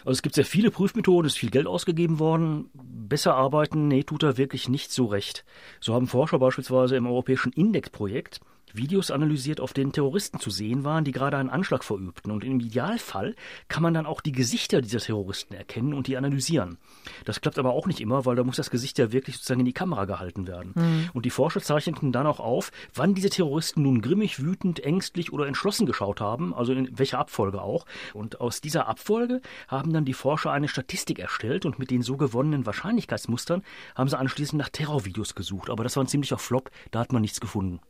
Also 0.00 0.12
es 0.12 0.22
gibt 0.22 0.34
sehr 0.34 0.44
viele 0.44 0.70
Prüfmethoden, 0.70 1.26
es 1.26 1.34
ist 1.34 1.38
viel 1.38 1.50
Geld 1.50 1.66
ausgegeben 1.66 2.18
worden. 2.18 2.70
Besser 2.74 3.34
arbeiten, 3.34 3.88
nee, 3.88 4.02
tut 4.02 4.22
er 4.22 4.36
wirklich 4.36 4.68
nicht 4.68 4.92
so 4.92 5.06
recht. 5.06 5.44
So 5.80 5.94
haben 5.94 6.06
Forscher 6.06 6.38
beispielsweise 6.38 6.96
im 6.96 7.06
europäischen 7.06 7.52
Index-Projekt 7.52 8.40
Videos 8.76 9.10
analysiert, 9.10 9.60
auf 9.60 9.72
denen 9.72 9.92
Terroristen 9.92 10.40
zu 10.40 10.50
sehen 10.50 10.84
waren, 10.84 11.04
die 11.04 11.12
gerade 11.12 11.36
einen 11.36 11.50
Anschlag 11.50 11.84
verübten. 11.84 12.30
Und 12.30 12.44
im 12.44 12.60
Idealfall 12.60 13.34
kann 13.68 13.82
man 13.82 13.94
dann 13.94 14.06
auch 14.06 14.20
die 14.20 14.32
Gesichter 14.32 14.80
dieser 14.80 14.98
Terroristen 14.98 15.54
erkennen 15.54 15.94
und 15.94 16.06
die 16.06 16.16
analysieren. 16.16 16.78
Das 17.24 17.40
klappt 17.40 17.58
aber 17.58 17.72
auch 17.72 17.86
nicht 17.86 18.00
immer, 18.00 18.24
weil 18.24 18.36
da 18.36 18.44
muss 18.44 18.56
das 18.56 18.70
Gesicht 18.70 18.98
ja 18.98 19.12
wirklich 19.12 19.36
sozusagen 19.36 19.60
in 19.60 19.66
die 19.66 19.72
Kamera 19.72 20.04
gehalten 20.04 20.46
werden. 20.46 20.72
Mhm. 20.74 21.10
Und 21.12 21.24
die 21.24 21.30
Forscher 21.30 21.60
zeichneten 21.60 22.12
dann 22.12 22.26
auch 22.26 22.40
auf, 22.40 22.70
wann 22.94 23.14
diese 23.14 23.30
Terroristen 23.30 23.82
nun 23.82 24.00
grimmig, 24.02 24.42
wütend, 24.42 24.80
ängstlich 24.80 25.32
oder 25.32 25.46
entschlossen 25.46 25.86
geschaut 25.86 26.20
haben, 26.20 26.54
also 26.54 26.72
in 26.72 26.98
welcher 26.98 27.18
Abfolge 27.18 27.62
auch. 27.62 27.86
Und 28.14 28.40
aus 28.40 28.60
dieser 28.60 28.88
Abfolge 28.88 29.40
haben 29.68 29.92
dann 29.92 30.04
die 30.04 30.12
Forscher 30.12 30.52
eine 30.52 30.68
Statistik 30.68 31.18
erstellt 31.18 31.64
und 31.64 31.78
mit 31.78 31.90
den 31.90 32.02
so 32.02 32.16
gewonnenen 32.16 32.66
Wahrscheinlichkeitsmustern 32.66 33.62
haben 33.94 34.08
sie 34.08 34.18
anschließend 34.18 34.58
nach 34.58 34.68
Terrorvideos 34.68 35.34
gesucht. 35.34 35.70
Aber 35.70 35.84
das 35.84 35.96
war 35.96 36.04
ein 36.04 36.08
ziemlicher 36.08 36.38
Flop, 36.38 36.70
da 36.90 37.00
hat 37.00 37.12
man 37.12 37.22
nichts 37.22 37.40
gefunden. 37.40 37.80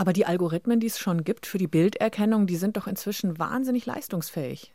Aber 0.00 0.14
die 0.14 0.24
Algorithmen, 0.24 0.80
die 0.80 0.86
es 0.86 0.98
schon 0.98 1.24
gibt 1.24 1.44
für 1.44 1.58
die 1.58 1.66
Bilderkennung, 1.66 2.46
die 2.46 2.56
sind 2.56 2.78
doch 2.78 2.86
inzwischen 2.86 3.38
wahnsinnig 3.38 3.84
leistungsfähig. 3.84 4.72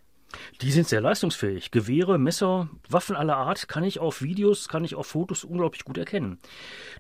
Die 0.62 0.72
sind 0.72 0.88
sehr 0.88 1.02
leistungsfähig. 1.02 1.72
Gewehre, 1.72 2.18
Messer, 2.18 2.70
Waffen 2.90 3.16
aller 3.16 3.38
Art 3.38 3.68
kann 3.68 3.84
ich 3.84 4.00
auf 4.00 4.22
Videos, 4.22 4.68
kann 4.68 4.84
ich 4.84 4.96
auf 4.96 5.08
Fotos 5.08 5.44
unglaublich 5.44 5.84
gut 5.84 5.98
erkennen. 5.98 6.40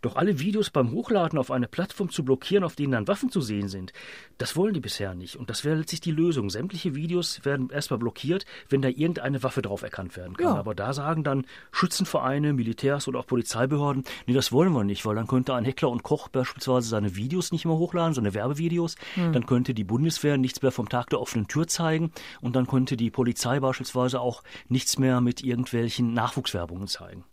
Doch 0.01 0.15
alle 0.15 0.39
Videos 0.39 0.69
beim 0.69 0.91
Hochladen 0.91 1.39
auf 1.39 1.51
eine 1.51 1.67
Plattform 1.67 2.09
zu 2.09 2.23
blockieren, 2.23 2.63
auf 2.63 2.75
denen 2.75 2.91
dann 2.91 3.07
Waffen 3.07 3.29
zu 3.29 3.41
sehen 3.41 3.69
sind, 3.69 3.93
das 4.37 4.55
wollen 4.55 4.73
die 4.73 4.79
bisher 4.79 5.15
nicht. 5.15 5.37
Und 5.37 5.49
das 5.49 5.63
wäre 5.63 5.75
letztlich 5.75 6.01
die 6.01 6.11
Lösung. 6.11 6.49
Sämtliche 6.49 6.95
Videos 6.95 7.43
werden 7.45 7.69
erstmal 7.69 7.99
blockiert, 7.99 8.45
wenn 8.69 8.81
da 8.81 8.89
irgendeine 8.89 9.43
Waffe 9.43 9.61
drauf 9.61 9.81
erkannt 9.81 10.17
werden 10.17 10.35
kann. 10.35 10.47
Ja. 10.47 10.55
Aber 10.55 10.75
da 10.75 10.93
sagen 10.93 11.23
dann 11.23 11.45
Schützenvereine, 11.71 12.53
Militärs 12.53 13.07
oder 13.07 13.19
auch 13.19 13.27
Polizeibehörden, 13.27 14.03
nee, 14.27 14.33
das 14.33 14.51
wollen 14.51 14.73
wir 14.73 14.83
nicht, 14.83 15.05
weil 15.05 15.15
dann 15.15 15.27
könnte 15.27 15.53
ein 15.53 15.65
Heckler 15.65 15.89
und 15.89 16.03
Koch 16.03 16.27
beispielsweise 16.27 16.89
seine 16.89 17.15
Videos 17.15 17.51
nicht 17.51 17.65
mehr 17.65 17.77
hochladen, 17.77 18.13
seine 18.13 18.33
Werbevideos. 18.33 18.95
Hm. 19.15 19.33
Dann 19.33 19.45
könnte 19.45 19.73
die 19.73 19.83
Bundeswehr 19.83 20.37
nichts 20.37 20.61
mehr 20.61 20.71
vom 20.71 20.89
Tag 20.89 21.09
der 21.09 21.21
offenen 21.21 21.47
Tür 21.47 21.67
zeigen 21.67 22.11
und 22.41 22.55
dann 22.55 22.67
könnte 22.67 22.97
die 22.97 23.11
Polizei 23.15 23.61
beispielsweise 23.61 24.19
auch 24.19 24.43
nichts 24.67 24.99
mehr 24.99 25.21
mit 25.21 25.41
irgendwelchen 25.41 26.13
Nachwuchswerbungen 26.13 26.87
zeigen. 26.89 27.23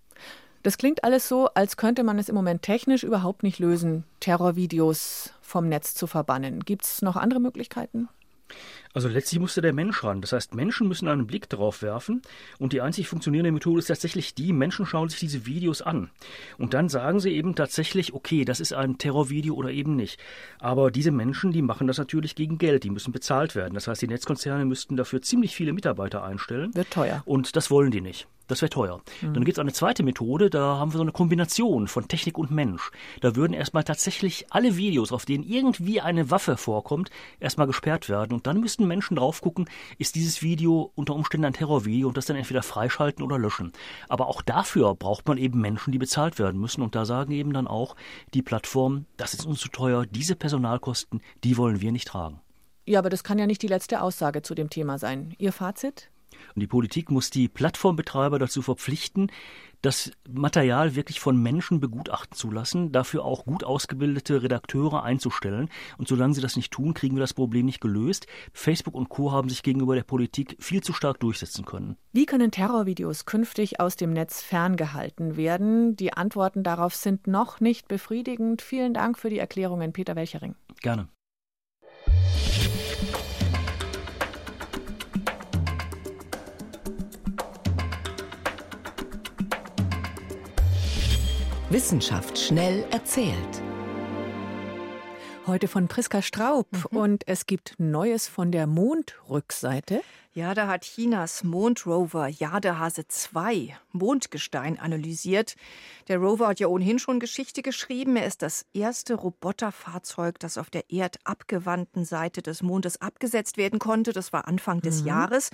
Das 0.62 0.78
klingt 0.78 1.02
alles 1.02 1.28
so, 1.28 1.48
als 1.48 1.76
könnte 1.76 2.04
man 2.04 2.20
es 2.20 2.28
im 2.28 2.36
Moment 2.36 2.62
technisch 2.62 3.02
überhaupt 3.02 3.42
nicht 3.42 3.58
lösen, 3.58 4.04
Terrorvideos 4.20 5.34
vom 5.40 5.68
Netz 5.68 5.94
zu 5.94 6.06
verbannen. 6.06 6.60
Gibt 6.60 6.84
es 6.84 7.02
noch 7.02 7.16
andere 7.16 7.40
Möglichkeiten? 7.40 8.08
Also 8.94 9.08
letztlich 9.08 9.40
musste 9.40 9.62
der 9.62 9.72
Mensch 9.72 10.04
ran. 10.04 10.20
Das 10.20 10.32
heißt, 10.32 10.54
Menschen 10.54 10.86
müssen 10.88 11.08
einen 11.08 11.26
Blick 11.26 11.48
darauf 11.48 11.82
werfen. 11.82 12.22
Und 12.58 12.72
die 12.72 12.80
einzig 12.80 13.08
funktionierende 13.08 13.52
Methode 13.52 13.78
ist 13.78 13.86
tatsächlich 13.86 14.34
die, 14.34 14.52
Menschen 14.52 14.84
schauen 14.86 15.08
sich 15.08 15.20
diese 15.20 15.46
Videos 15.46 15.80
an. 15.82 16.10
Und 16.58 16.74
dann 16.74 16.88
sagen 16.88 17.20
sie 17.20 17.30
eben 17.30 17.54
tatsächlich, 17.54 18.12
okay, 18.12 18.44
das 18.44 18.60
ist 18.60 18.74
ein 18.74 18.98
Terrorvideo 18.98 19.54
oder 19.54 19.70
eben 19.70 19.96
nicht. 19.96 20.20
Aber 20.58 20.90
diese 20.90 21.10
Menschen, 21.10 21.52
die 21.52 21.62
machen 21.62 21.86
das 21.86 21.98
natürlich 21.98 22.34
gegen 22.34 22.58
Geld. 22.58 22.84
Die 22.84 22.90
müssen 22.90 23.12
bezahlt 23.12 23.54
werden. 23.54 23.74
Das 23.74 23.88
heißt, 23.88 24.02
die 24.02 24.08
Netzkonzerne 24.08 24.64
müssten 24.64 24.96
dafür 24.96 25.22
ziemlich 25.22 25.54
viele 25.54 25.72
Mitarbeiter 25.72 26.22
einstellen. 26.22 26.74
Wird 26.74 26.90
teuer. 26.90 27.22
Und 27.24 27.56
das 27.56 27.70
wollen 27.70 27.90
die 27.90 28.00
nicht. 28.00 28.28
Das 28.48 28.60
wäre 28.60 28.70
teuer. 28.70 29.00
Mhm. 29.22 29.34
Dann 29.34 29.44
gibt 29.44 29.56
es 29.56 29.60
eine 29.60 29.72
zweite 29.72 30.02
Methode, 30.02 30.50
da 30.50 30.76
haben 30.76 30.92
wir 30.92 30.98
so 30.98 31.02
eine 31.02 31.12
Kombination 31.12 31.88
von 31.88 32.08
Technik 32.08 32.36
und 32.36 32.50
Mensch. 32.50 32.90
Da 33.20 33.34
würden 33.34 33.54
erstmal 33.54 33.84
tatsächlich 33.84 34.46
alle 34.50 34.76
Videos, 34.76 35.10
auf 35.10 35.24
denen 35.24 35.44
irgendwie 35.44 36.00
eine 36.02 36.30
Waffe 36.30 36.58
vorkommt, 36.58 37.10
erstmal 37.40 37.66
gesperrt 37.66 38.10
werden. 38.10 38.34
Und 38.34 38.41
dann 38.46 38.60
müssten 38.60 38.86
Menschen 38.86 39.16
drauf 39.16 39.40
gucken, 39.40 39.68
ist 39.98 40.14
dieses 40.14 40.42
Video 40.42 40.92
unter 40.94 41.14
Umständen 41.14 41.46
ein 41.46 41.52
Terrorvideo 41.52 42.08
und 42.08 42.16
das 42.16 42.26
dann 42.26 42.36
entweder 42.36 42.62
freischalten 42.62 43.24
oder 43.24 43.38
löschen. 43.38 43.72
Aber 44.08 44.28
auch 44.28 44.42
dafür 44.42 44.94
braucht 44.94 45.26
man 45.26 45.38
eben 45.38 45.60
Menschen, 45.60 45.92
die 45.92 45.98
bezahlt 45.98 46.38
werden 46.38 46.60
müssen. 46.60 46.82
Und 46.82 46.94
da 46.94 47.04
sagen 47.04 47.32
eben 47.32 47.52
dann 47.52 47.66
auch 47.66 47.96
die 48.34 48.42
Plattformen, 48.42 49.06
das 49.16 49.34
ist 49.34 49.46
uns 49.46 49.60
zu 49.60 49.68
teuer, 49.68 50.06
diese 50.06 50.36
Personalkosten, 50.36 51.20
die 51.44 51.56
wollen 51.56 51.80
wir 51.80 51.92
nicht 51.92 52.08
tragen. 52.08 52.40
Ja, 52.84 52.98
aber 52.98 53.10
das 53.10 53.24
kann 53.24 53.38
ja 53.38 53.46
nicht 53.46 53.62
die 53.62 53.68
letzte 53.68 54.02
Aussage 54.02 54.42
zu 54.42 54.54
dem 54.54 54.68
Thema 54.68 54.98
sein. 54.98 55.34
Ihr 55.38 55.52
Fazit? 55.52 56.11
Und 56.54 56.60
die 56.60 56.66
Politik 56.66 57.10
muss 57.10 57.30
die 57.30 57.48
Plattformbetreiber 57.48 58.38
dazu 58.38 58.62
verpflichten, 58.62 59.30
das 59.82 60.12
Material 60.30 60.94
wirklich 60.94 61.20
von 61.20 61.36
Menschen 61.36 61.80
begutachten 61.80 62.36
zu 62.36 62.50
lassen, 62.50 62.92
dafür 62.92 63.24
auch 63.24 63.44
gut 63.44 63.64
ausgebildete 63.64 64.42
Redakteure 64.42 65.02
einzustellen. 65.02 65.68
Und 65.98 66.08
solange 66.08 66.34
sie 66.34 66.40
das 66.40 66.56
nicht 66.56 66.72
tun, 66.72 66.94
kriegen 66.94 67.16
wir 67.16 67.20
das 67.20 67.34
Problem 67.34 67.66
nicht 67.66 67.80
gelöst. 67.80 68.26
Facebook 68.52 68.94
und 68.94 69.08
Co. 69.08 69.32
haben 69.32 69.48
sich 69.48 69.62
gegenüber 69.62 69.96
der 69.96 70.04
Politik 70.04 70.56
viel 70.60 70.82
zu 70.82 70.92
stark 70.92 71.18
durchsetzen 71.20 71.64
können. 71.64 71.96
Wie 72.12 72.26
können 72.26 72.52
Terrorvideos 72.52 73.26
künftig 73.26 73.80
aus 73.80 73.96
dem 73.96 74.12
Netz 74.12 74.40
ferngehalten 74.40 75.36
werden? 75.36 75.96
Die 75.96 76.12
Antworten 76.12 76.62
darauf 76.62 76.94
sind 76.94 77.26
noch 77.26 77.60
nicht 77.60 77.88
befriedigend. 77.88 78.62
Vielen 78.62 78.94
Dank 78.94 79.18
für 79.18 79.30
die 79.30 79.38
Erklärungen, 79.38 79.92
Peter 79.92 80.14
Welchering. 80.14 80.54
Gerne. 80.80 81.08
Wissenschaft 91.72 92.38
schnell 92.38 92.84
erzählt. 92.90 93.62
Heute 95.46 95.68
von 95.68 95.88
Priska 95.88 96.20
Straub 96.20 96.66
mhm. 96.70 96.98
und 96.98 97.28
es 97.28 97.46
gibt 97.46 97.76
Neues 97.78 98.28
von 98.28 98.52
der 98.52 98.66
Mondrückseite. 98.66 100.02
Ja, 100.34 100.54
da 100.54 100.66
hat 100.66 100.84
Chinas 100.84 101.44
Mondrover 101.44 102.26
Jadehase 102.26 103.06
2 103.06 103.76
Mondgestein 103.92 104.80
analysiert. 104.80 105.56
Der 106.08 106.16
Rover 106.16 106.48
hat 106.48 106.58
ja 106.58 106.68
ohnehin 106.68 106.98
schon 106.98 107.20
Geschichte 107.20 107.60
geschrieben. 107.60 108.16
Er 108.16 108.26
ist 108.26 108.40
das 108.40 108.64
erste 108.72 109.12
Roboterfahrzeug, 109.12 110.38
das 110.38 110.56
auf 110.56 110.70
der 110.70 110.90
erdabgewandten 110.90 112.06
Seite 112.06 112.40
des 112.40 112.62
Mondes 112.62 112.98
abgesetzt 113.02 113.58
werden 113.58 113.78
konnte. 113.78 114.14
Das 114.14 114.32
war 114.32 114.48
Anfang 114.48 114.80
des 114.80 115.02
mhm. 115.02 115.08
Jahres. 115.08 115.50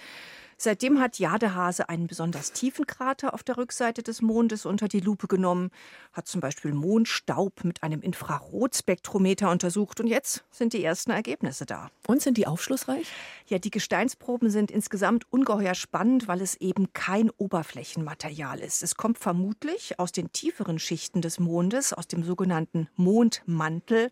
Seitdem 0.60 0.98
hat 0.98 1.20
Jadehase 1.20 1.88
einen 1.88 2.08
besonders 2.08 2.50
tiefen 2.50 2.84
Krater 2.84 3.32
auf 3.32 3.44
der 3.44 3.56
Rückseite 3.56 4.02
des 4.02 4.22
Mondes 4.22 4.66
unter 4.66 4.88
die 4.88 4.98
Lupe 4.98 5.28
genommen, 5.28 5.70
hat 6.12 6.26
zum 6.26 6.40
Beispiel 6.40 6.74
Mondstaub 6.74 7.62
mit 7.62 7.84
einem 7.84 8.00
Infrarotspektrometer 8.00 9.52
untersucht 9.52 10.00
und 10.00 10.08
jetzt 10.08 10.42
sind 10.50 10.72
die 10.72 10.82
ersten 10.82 11.12
Ergebnisse 11.12 11.64
da. 11.64 11.92
Und 12.08 12.22
sind 12.22 12.38
die 12.38 12.48
aufschlussreich? 12.48 13.06
Ja, 13.46 13.60
die 13.60 13.70
Gesteinsproben 13.70 14.50
sind 14.50 14.67
insgesamt 14.70 15.24
ungeheuer 15.30 15.74
spannend, 15.74 16.28
weil 16.28 16.40
es 16.40 16.54
eben 16.56 16.92
kein 16.92 17.30
Oberflächenmaterial 17.30 18.60
ist. 18.60 18.82
Es 18.82 18.94
kommt 18.94 19.18
vermutlich 19.18 19.98
aus 19.98 20.12
den 20.12 20.32
tieferen 20.32 20.78
Schichten 20.78 21.22
des 21.22 21.40
Mondes, 21.40 21.92
aus 21.92 22.06
dem 22.06 22.22
sogenannten 22.24 22.88
Mondmantel. 22.96 24.10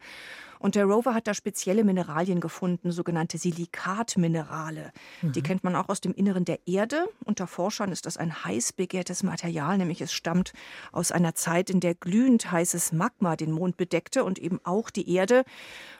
Und 0.58 0.74
der 0.74 0.84
Rover 0.84 1.14
hat 1.14 1.26
da 1.26 1.34
spezielle 1.34 1.84
Mineralien 1.84 2.40
gefunden, 2.40 2.92
sogenannte 2.92 3.38
Silikatminerale. 3.38 4.92
Mhm. 5.22 5.32
Die 5.32 5.42
kennt 5.42 5.64
man 5.64 5.76
auch 5.76 5.88
aus 5.88 6.00
dem 6.00 6.14
Inneren 6.14 6.44
der 6.44 6.66
Erde. 6.66 7.06
Unter 7.24 7.46
Forschern 7.46 7.92
ist 7.92 8.06
das 8.06 8.16
ein 8.16 8.44
heiß 8.44 8.72
begehrtes 8.72 9.22
Material, 9.22 9.78
nämlich 9.78 10.00
es 10.00 10.12
stammt 10.12 10.52
aus 10.92 11.12
einer 11.12 11.34
Zeit, 11.34 11.70
in 11.70 11.80
der 11.80 11.94
glühend 11.94 12.50
heißes 12.50 12.92
Magma 12.92 13.36
den 13.36 13.52
Mond 13.52 13.76
bedeckte 13.76 14.24
und 14.24 14.38
eben 14.38 14.60
auch 14.64 14.90
die 14.90 15.10
Erde. 15.12 15.44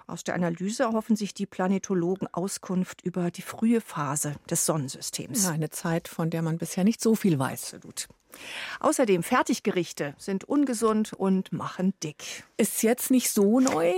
Aus 0.06 0.22
der 0.22 0.34
Analyse 0.34 0.84
erhoffen 0.84 1.16
sich 1.16 1.34
die 1.34 1.46
Planetologen 1.46 2.28
Auskunft 2.32 3.02
über 3.02 3.30
die 3.30 3.42
frühe 3.42 3.80
Phase 3.80 4.36
des 4.48 4.64
Sonnensystems. 4.66 5.44
Ja, 5.44 5.50
eine 5.50 5.70
Zeit, 5.70 6.08
von 6.08 6.30
der 6.30 6.42
man 6.42 6.58
bisher 6.58 6.84
nicht 6.84 7.00
so 7.00 7.14
viel 7.14 7.38
weiß. 7.38 7.74
Absolut. 7.74 8.08
Außerdem 8.80 9.22
Fertiggerichte 9.22 10.14
sind 10.18 10.44
ungesund 10.44 11.12
und 11.12 11.52
machen 11.52 11.94
dick. 12.02 12.44
Ist 12.56 12.82
jetzt 12.82 13.10
nicht 13.10 13.30
so 13.30 13.60
neu? 13.60 13.92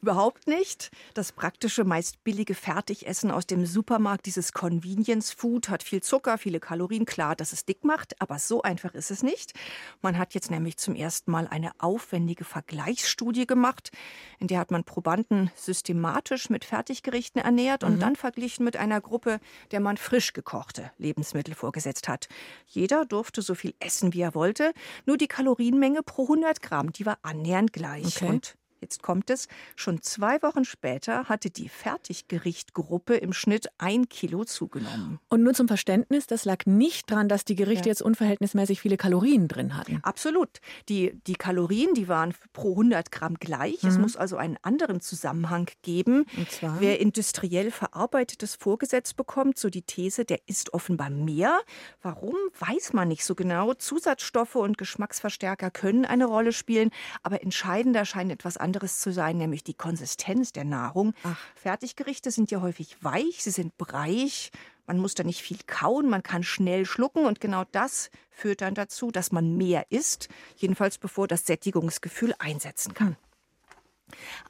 Überhaupt 0.00 0.46
nicht. 0.46 0.92
Das 1.14 1.32
praktische, 1.32 1.82
meist 1.82 2.22
billige 2.22 2.54
Fertigessen 2.54 3.32
aus 3.32 3.46
dem 3.46 3.66
Supermarkt, 3.66 4.26
dieses 4.26 4.52
Convenience 4.52 5.32
Food, 5.32 5.68
hat 5.68 5.82
viel 5.82 6.02
Zucker, 6.02 6.38
viele 6.38 6.60
Kalorien. 6.60 7.04
Klar, 7.04 7.34
dass 7.34 7.52
es 7.52 7.64
dick 7.64 7.82
macht, 7.82 8.20
aber 8.20 8.38
so 8.38 8.62
einfach 8.62 8.94
ist 8.94 9.10
es 9.10 9.24
nicht. 9.24 9.54
Man 10.00 10.16
hat 10.16 10.34
jetzt 10.34 10.52
nämlich 10.52 10.76
zum 10.76 10.94
ersten 10.94 11.32
Mal 11.32 11.48
eine 11.48 11.72
aufwendige 11.78 12.44
Vergleichsstudie 12.44 13.46
gemacht. 13.46 13.90
In 14.38 14.46
der 14.46 14.60
hat 14.60 14.70
man 14.70 14.84
Probanden 14.84 15.50
systematisch 15.56 16.48
mit 16.48 16.64
Fertiggerichten 16.64 17.40
ernährt 17.40 17.82
und 17.82 17.96
mhm. 17.96 18.00
dann 18.00 18.16
verglichen 18.16 18.64
mit 18.64 18.76
einer 18.76 19.00
Gruppe, 19.00 19.40
der 19.72 19.80
man 19.80 19.96
frisch 19.96 20.32
gekochte 20.32 20.92
Lebensmittel 20.98 21.54
vorgesetzt 21.54 22.06
hat. 22.06 22.28
Jeder 22.66 23.04
durfte 23.04 23.42
so 23.42 23.56
viel 23.56 23.74
essen, 23.80 24.12
wie 24.14 24.20
er 24.20 24.36
wollte. 24.36 24.72
Nur 25.06 25.16
die 25.16 25.26
Kalorienmenge 25.26 26.04
pro 26.04 26.22
100 26.22 26.62
Gramm, 26.62 26.92
die 26.92 27.04
war 27.04 27.18
annähernd 27.22 27.72
gleich. 27.72 28.18
Okay. 28.18 28.28
Und 28.28 28.57
Jetzt 28.80 29.02
kommt 29.02 29.30
es, 29.30 29.48
schon 29.74 30.02
zwei 30.02 30.40
Wochen 30.42 30.64
später 30.64 31.24
hatte 31.24 31.50
die 31.50 31.68
Fertiggerichtgruppe 31.68 33.16
im 33.16 33.32
Schnitt 33.32 33.68
ein 33.78 34.08
Kilo 34.08 34.44
zugenommen. 34.44 35.18
Und 35.28 35.42
nur 35.42 35.54
zum 35.54 35.66
Verständnis, 35.66 36.26
das 36.26 36.44
lag 36.44 36.64
nicht 36.66 37.10
daran, 37.10 37.28
dass 37.28 37.44
die 37.44 37.56
Gerichte 37.56 37.88
ja. 37.88 37.92
jetzt 37.92 38.02
unverhältnismäßig 38.02 38.80
viele 38.80 38.96
Kalorien 38.96 39.48
drin 39.48 39.76
hatten. 39.76 39.98
Absolut. 40.02 40.60
Die, 40.88 41.12
die 41.26 41.34
Kalorien, 41.34 41.94
die 41.94 42.08
waren 42.08 42.34
pro 42.52 42.70
100 42.70 43.10
Gramm 43.10 43.34
gleich. 43.34 43.82
Mhm. 43.82 43.88
Es 43.88 43.98
muss 43.98 44.16
also 44.16 44.36
einen 44.36 44.56
anderen 44.62 45.00
Zusammenhang 45.00 45.68
geben. 45.82 46.24
Und 46.36 46.50
zwar? 46.50 46.80
Wer 46.80 47.00
industriell 47.00 47.70
verarbeitetes 47.70 48.54
vorgesetzt 48.54 49.16
bekommt, 49.16 49.58
so 49.58 49.70
die 49.70 49.82
These, 49.82 50.24
der 50.24 50.38
isst 50.46 50.72
offenbar 50.72 51.10
mehr. 51.10 51.58
Warum, 52.00 52.34
weiß 52.58 52.92
man 52.92 53.08
nicht 53.08 53.24
so 53.24 53.34
genau. 53.34 53.74
Zusatzstoffe 53.74 54.56
und 54.56 54.78
Geschmacksverstärker 54.78 55.70
können 55.70 56.04
eine 56.04 56.26
Rolle 56.26 56.52
spielen, 56.52 56.90
aber 57.22 57.42
entscheidender 57.42 58.04
scheint 58.04 58.30
etwas 58.30 58.56
anderes 58.56 58.67
anderes 58.68 59.00
zu 59.00 59.14
sein, 59.14 59.38
nämlich 59.38 59.64
die 59.64 59.72
Konsistenz 59.72 60.52
der 60.52 60.64
Nahrung. 60.64 61.14
Ach. 61.24 61.38
Fertiggerichte 61.54 62.30
sind 62.30 62.50
ja 62.50 62.60
häufig 62.60 63.02
weich, 63.02 63.42
sie 63.42 63.50
sind 63.50 63.78
breich, 63.78 64.50
man 64.86 64.98
muss 64.98 65.14
da 65.14 65.24
nicht 65.24 65.40
viel 65.40 65.56
kauen, 65.66 66.10
man 66.10 66.22
kann 66.22 66.42
schnell 66.42 66.84
schlucken 66.84 67.24
und 67.24 67.40
genau 67.40 67.64
das 67.72 68.10
führt 68.30 68.60
dann 68.60 68.74
dazu, 68.74 69.10
dass 69.10 69.32
man 69.32 69.56
mehr 69.56 69.86
isst, 69.90 70.28
jedenfalls 70.56 70.98
bevor 70.98 71.26
das 71.26 71.46
Sättigungsgefühl 71.46 72.34
einsetzen 72.38 72.92
kann. 72.92 73.16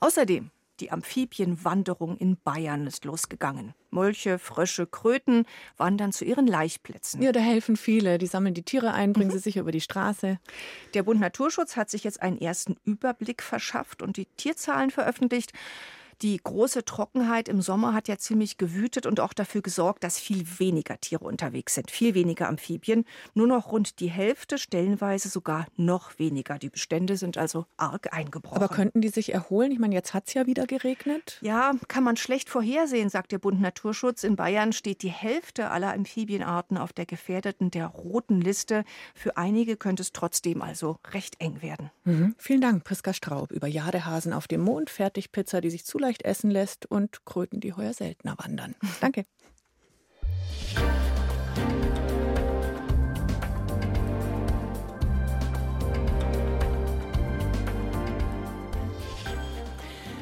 Außerdem 0.01 0.51
die 0.81 0.91
Amphibienwanderung 0.91 2.17
in 2.17 2.37
Bayern 2.37 2.87
ist 2.87 3.05
losgegangen. 3.05 3.75
Molche, 3.91 4.39
Frösche, 4.39 4.87
Kröten 4.87 5.45
wandern 5.77 6.13
zu 6.13 6.25
ihren 6.25 6.47
Laichplätzen. 6.47 7.23
Ja, 7.23 7.33
da 7.33 7.41
helfen 7.41 7.77
viele. 7.77 8.19
Die 8.19 8.27
sammeln 8.27 8.55
die 8.55 8.63
Tiere 8.63 8.93
ein, 8.93 9.13
bringen 9.13 9.29
mhm. 9.29 9.35
sie 9.35 9.39
sicher 9.41 9.61
über 9.61 9.73
die 9.73 9.81
Straße. 9.81 10.39
Der 10.95 11.03
Bund 11.03 11.21
Naturschutz 11.21 11.77
hat 11.77 11.91
sich 11.91 12.05
jetzt 12.05 12.23
einen 12.23 12.39
ersten 12.39 12.77
Überblick 12.85 13.43
verschafft 13.43 14.03
und 14.03 14.17
die 14.17 14.27
Tierzahlen 14.37 14.91
veröffentlicht. 14.91 15.53
Die 16.23 16.37
große 16.37 16.85
Trockenheit 16.85 17.49
im 17.49 17.63
Sommer 17.63 17.95
hat 17.95 18.09
ja 18.09 18.19
ziemlich 18.19 18.57
gewütet 18.57 19.07
und 19.07 19.21
auch 19.21 19.33
dafür 19.33 19.63
gesorgt, 19.63 20.03
dass 20.03 20.19
viel 20.19 20.45
weniger 20.59 21.01
Tiere 21.01 21.25
unterwegs 21.25 21.75
sind, 21.75 21.93
viel 21.93 22.15
weniger 22.15 22.49
Amphibien. 22.49 23.05
Nur 23.35 23.47
noch 23.47 23.71
rund 23.71 24.01
die 24.01 24.11
Hälfte, 24.11 24.59
stellenweise 24.59 25.29
sogar 25.29 25.67
noch 25.77 26.19
weniger. 26.19 26.59
Die 26.59 26.71
Bestände 26.71 27.17
sind 27.17 27.39
also 27.39 27.67
arg 27.77 28.13
eingebrochen. 28.13 28.57
Aber 28.57 28.69
könnten 28.69 29.01
die 29.01 29.11
sich 29.11 29.33
erholen? 29.33 29.71
Ich 29.71 29.79
meine, 29.79 29.95
jetzt 29.95 30.13
hat 30.13 30.27
es 30.27 30.35
ja 30.35 30.47
wieder 30.47 30.67
geregnet. 30.67 31.39
Ja, 31.41 31.73
kann 31.87 32.03
man 32.03 32.17
schlecht 32.17 32.51
vorhersehen, 32.51 33.11
sagt 33.11 33.31
der 33.31 33.39
Bund 33.39 33.61
Naturschutz. 33.61 34.25
In 34.25 34.35
Bayern 34.35 34.73
steht 34.73 35.03
die 35.03 35.11
Hälfte 35.11 35.71
aller 35.71 35.95
Amphibienarten 35.95 36.79
auf 36.79 36.93
der 36.93 37.07
gefährdeten, 37.07 37.71
der 37.71 37.87
roten 37.87 38.41
Liste. 38.41 38.85
Für 39.15 39.37
einige 39.37 39.77
könnte 39.77 40.03
es 40.03 40.13
trotzdem 40.13 40.63
also 40.63 40.99
recht 41.13 41.41
eng 41.41 41.63
werden. 41.63 41.93
Mhm. 42.03 42.35
Vielen 42.39 42.61
Dank, 42.61 42.83
Priska 42.83 43.13
Straub, 43.13 43.53
über 43.53 43.69
Jadehasen 43.69 44.33
auf 44.33 44.49
dem 44.49 44.63
Mond, 44.63 44.91
Fertigpizza, 44.91 45.61
die 45.61 45.71
sich 45.71 45.85
zu 45.85 45.99
leicht 46.09 46.23
essen 46.23 46.51
lässt 46.51 46.87
und 46.87 47.27
Kröten, 47.27 47.61
die 47.61 47.75
heuer 47.75 47.93
seltener 47.93 48.35
wandern. 48.39 48.75
Danke. 49.03 49.27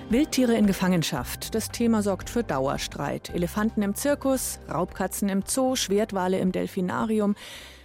Wildtiere 0.09 0.57
in 0.57 0.67
Gefangenschaft. 0.67 1.55
Das 1.55 1.69
Thema 1.71 2.03
sorgt 2.03 2.31
für 2.31 2.43
Dauerstreit. 2.43 3.31
Elefanten 3.31 3.83
im 3.83 3.95
Zirkus, 3.95 4.59
Raubkatzen 4.69 5.29
im 5.29 5.43
Zoo, 5.47 5.77
Schwertwale 5.77 6.39
im 6.39 6.53
Delfinarium. 6.53 7.37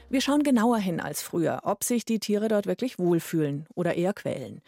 Wir 0.09 0.21
schauen 0.21 0.43
genauer 0.43 0.77
hin 0.77 0.99
als 0.99 1.21
früher, 1.21 1.61
ob 1.63 1.83
sich 1.83 2.05
die 2.05 2.19
Tiere 2.19 2.47
dort 2.47 2.65
wirklich 2.65 2.99
wohlfühlen 2.99 3.67
oder 3.75 3.95
eher 3.95 4.13
quälen. 4.13 4.61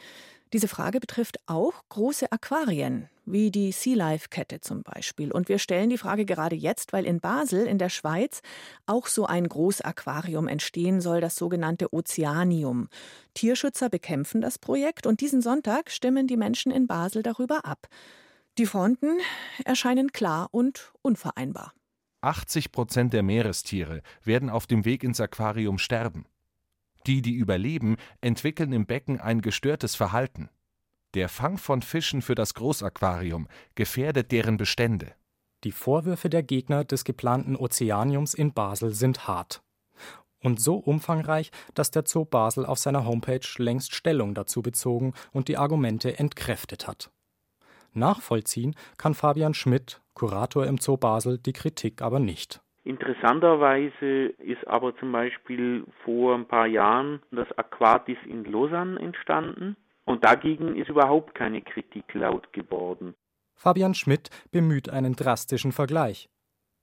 Diese 0.52 0.68
Frage 0.68 1.00
betrifft 1.00 1.40
auch 1.48 1.74
große 1.90 2.32
Aquarien, 2.32 3.10
wie 3.26 3.52
die 3.52 3.72
Sea 3.72 3.96
Life 3.96 4.30
Kette 4.30 4.62
zum 4.62 4.84
Beispiel. 4.84 5.32
Und 5.32 5.50
wir 5.50 5.60
stellen 5.60 5.90
die 5.90 5.98
Frage 5.98 6.26
gerade 6.26 6.56
jetzt, 6.56 6.94
weil 6.94 7.06
in 7.06 7.20
Basel 7.20 7.66
in 7.66 7.78
der 7.78 7.90
Schweiz 7.90 8.42
auch 8.86 9.08
so 9.08 9.26
ein 9.26 9.48
Großaquarium 9.48 10.48
entstehen 10.48 11.02
soll, 11.02 11.22
das 11.22 11.36
sogenannte 11.36 11.94
Ozeanium. 11.94 12.90
Tierschützer 13.34 13.90
bekämpfen 13.90 14.42
das 14.42 14.60
Projekt 14.60 15.08
und 15.08 15.22
diesen 15.22 15.42
Sonntag 15.42 15.92
stimmen 15.92 16.28
die 16.28 16.38
Menschen 16.38 16.72
in 16.72 16.88
Basel 16.88 17.24
darüber 17.24 17.66
ab. 17.66 17.88
Die 18.58 18.66
Fronten 18.66 19.18
erscheinen 19.66 20.12
klar 20.12 20.50
und 20.52 20.94
unvereinbar. 21.02 21.74
80 22.22 22.72
Prozent 22.72 23.14
der 23.14 23.24
Meerestiere 23.24 24.02
werden 24.24 24.50
auf 24.50 24.68
dem 24.68 24.86
Weg 24.86 25.04
ins 25.04 25.20
Aquarium 25.20 25.78
sterben. 25.78 26.26
Die, 27.06 27.22
die 27.22 27.34
überleben, 27.34 27.98
entwickeln 28.22 28.72
im 28.72 28.86
Becken 28.86 29.20
ein 29.20 29.42
gestörtes 29.42 29.96
Verhalten. 29.96 30.50
Der 31.14 31.30
Fang 31.30 31.60
von 31.60 31.84
Fischen 31.84 32.24
für 32.24 32.34
das 32.34 32.56
Großaquarium 32.56 33.48
gefährdet 33.76 34.32
deren 34.32 34.58
Bestände. 34.58 35.14
Die 35.64 35.72
Vorwürfe 35.72 36.28
der 36.28 36.42
Gegner 36.42 36.84
des 36.84 37.06
geplanten 37.06 37.56
Ozeaniums 37.56 38.34
in 38.34 38.52
Basel 38.52 38.96
sind 38.96 39.28
hart. 39.28 39.62
Und 40.42 40.60
so 40.60 40.76
umfangreich, 40.76 41.52
dass 41.76 41.92
der 41.92 42.04
Zoo 42.08 42.26
Basel 42.26 42.66
auf 42.66 42.80
seiner 42.80 43.06
Homepage 43.06 43.48
längst 43.58 43.94
Stellung 43.94 44.34
dazu 44.34 44.64
bezogen 44.64 45.14
und 45.32 45.50
die 45.50 45.58
Argumente 45.58 46.18
entkräftet 46.18 46.88
hat. 46.88 47.12
Nachvollziehen 47.94 48.76
kann 48.98 49.14
Fabian 49.14 49.54
Schmidt, 49.54 50.02
Kurator 50.16 50.66
im 50.66 50.80
Zoo 50.80 50.98
Basel, 50.98 51.38
die 51.38 51.54
Kritik 51.54 52.02
aber 52.02 52.20
nicht. 52.20 52.60
Interessanterweise 52.84 54.34
ist 54.40 54.68
aber 54.68 54.98
zum 54.98 55.12
Beispiel 55.12 55.86
vor 56.04 56.34
ein 56.34 56.48
paar 56.48 56.68
Jahren 56.68 57.22
das 57.30 57.50
Aquatis 57.56 58.18
in 58.26 58.46
Lausanne 58.46 59.00
entstanden 59.00 59.78
und 60.06 60.24
dagegen 60.24 60.76
ist 60.76 60.90
überhaupt 60.90 61.36
keine 61.36 61.62
Kritik 61.62 62.14
laut 62.14 62.52
geworden. 62.54 63.16
Fabian 63.56 63.94
Schmidt 63.94 64.30
bemüht 64.52 64.90
einen 64.90 65.16
drastischen 65.16 65.72
Vergleich. 65.72 66.30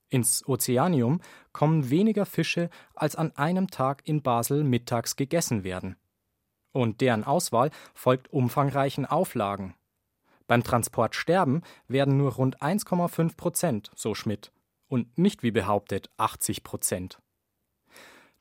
Ins 0.09 0.47
Ozeanium 0.49 1.21
kommen 1.53 1.91
weniger 1.91 2.27
Fische, 2.27 2.71
als 2.95 3.17
an 3.17 3.37
einem 3.37 3.69
Tag 3.69 4.03
in 4.05 4.23
Basel 4.23 4.65
mittags 4.65 5.17
gegessen 5.17 5.63
werden. 5.63 5.97
Und 6.73 7.01
deren 7.01 7.25
Auswahl 7.25 7.71
folgt 7.95 8.33
umfangreichen 8.33 9.07
Auflagen. 9.07 9.75
Beim 10.47 10.65
Transport 10.65 11.15
sterben 11.15 11.63
werden 11.87 12.17
nur 12.17 12.33
rund 12.33 12.61
1,5 12.61 13.37
Prozent, 13.37 13.91
so 13.95 14.15
Schmidt 14.15 14.53
und 14.91 15.17
nicht 15.17 15.43
wie 15.43 15.53
behauptet 15.53 16.11
80 16.19 16.63
Prozent. 16.63 17.19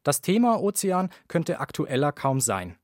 Das 0.03 0.21
Thema 0.21 0.59
Ozean 0.59 1.09
könnte 1.27 1.59
aktueller 1.59 2.11
kaum 2.11 2.41
sein. 2.41 2.77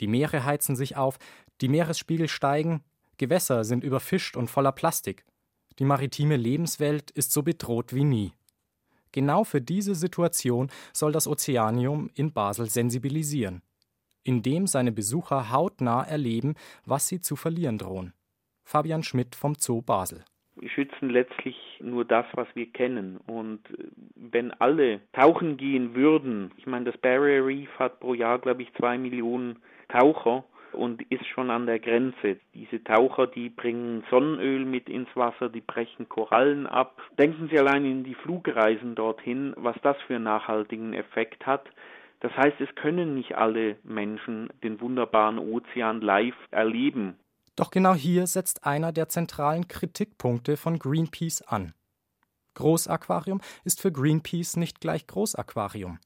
Die 0.00 0.06
Meere 0.06 0.44
heizen 0.44 0.76
sich 0.76 0.96
auf, 0.96 1.18
die 1.60 1.68
Meeresspiegel 1.68 2.28
steigen, 2.28 2.82
Gewässer 3.18 3.64
sind 3.64 3.82
überfischt 3.82 4.36
und 4.36 4.48
voller 4.48 4.72
Plastik. 4.72 5.24
Die 5.78 5.84
maritime 5.84 6.36
Lebenswelt 6.36 7.10
ist 7.10 7.32
so 7.32 7.42
bedroht 7.42 7.94
wie 7.94 8.04
nie. 8.04 8.32
Genau 9.12 9.44
für 9.44 9.60
diese 9.60 9.94
Situation 9.94 10.70
soll 10.92 11.12
das 11.12 11.26
Ozeanium 11.26 12.10
in 12.14 12.32
Basel 12.32 12.68
sensibilisieren, 12.68 13.62
indem 14.22 14.66
seine 14.66 14.92
Besucher 14.92 15.50
hautnah 15.50 16.02
erleben, 16.02 16.54
was 16.84 17.08
sie 17.08 17.20
zu 17.20 17.36
verlieren 17.36 17.78
drohen. 17.78 18.12
Fabian 18.64 19.02
Schmidt 19.02 19.34
vom 19.34 19.54
Zoo 19.58 19.82
Basel 19.82 20.24
schützen 20.66 21.10
letztlich 21.10 21.56
nur 21.80 22.04
das, 22.04 22.26
was 22.32 22.48
wir 22.54 22.70
kennen. 22.72 23.18
Und 23.26 23.60
äh, 23.70 23.84
wenn 24.14 24.50
alle 24.52 25.00
tauchen 25.12 25.56
gehen 25.56 25.94
würden, 25.94 26.52
ich 26.56 26.66
meine, 26.66 26.86
das 26.86 27.00
Barrier 27.00 27.44
Reef 27.44 27.70
hat 27.78 28.00
pro 28.00 28.14
Jahr, 28.14 28.38
glaube 28.38 28.62
ich, 28.62 28.72
zwei 28.74 28.98
Millionen 28.98 29.60
Taucher 29.88 30.44
und 30.72 31.02
ist 31.10 31.26
schon 31.26 31.50
an 31.50 31.66
der 31.66 31.78
Grenze. 31.78 32.38
Diese 32.54 32.82
Taucher, 32.84 33.26
die 33.26 33.48
bringen 33.48 34.04
Sonnenöl 34.10 34.64
mit 34.64 34.88
ins 34.88 35.08
Wasser, 35.14 35.48
die 35.48 35.60
brechen 35.60 36.08
Korallen 36.08 36.66
ab. 36.66 37.00
Denken 37.18 37.48
Sie 37.50 37.58
allein 37.58 37.84
in 37.84 38.04
die 38.04 38.14
Flugreisen 38.14 38.94
dorthin, 38.94 39.54
was 39.56 39.76
das 39.82 39.96
für 40.06 40.16
einen 40.16 40.24
nachhaltigen 40.24 40.94
Effekt 40.94 41.46
hat. 41.46 41.64
Das 42.20 42.36
heißt, 42.36 42.60
es 42.60 42.74
können 42.74 43.14
nicht 43.14 43.36
alle 43.36 43.76
Menschen 43.84 44.48
den 44.62 44.80
wunderbaren 44.80 45.38
Ozean 45.38 46.00
live 46.00 46.36
erleben. 46.50 47.16
Doch 47.54 47.70
genau 47.70 47.94
hier 47.94 48.26
setzt 48.26 48.66
einer 48.66 48.92
der 48.92 49.08
zentralen 49.08 49.66
Kritikpunkte 49.68 50.56
von 50.56 50.78
Greenpeace 50.78 51.42
an. 51.42 51.74
Großaquarium 52.54 53.40
ist 53.64 53.80
für 53.80 53.92
Greenpeace 53.92 54.56
nicht 54.56 54.80
gleich 54.80 55.06
Großaquarium. 55.06 55.98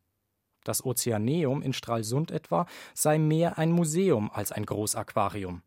Das 0.65 0.85
Ozeaneum 0.85 1.63
in 1.63 1.73
Stralsund 1.73 2.31
etwa 2.31 2.67
sei 2.95 3.19
mehr 3.19 3.59
ein 3.59 3.73
Museum 3.73 4.31
als 4.33 4.53
ein 4.53 4.67
Großaquarium. 4.67 5.63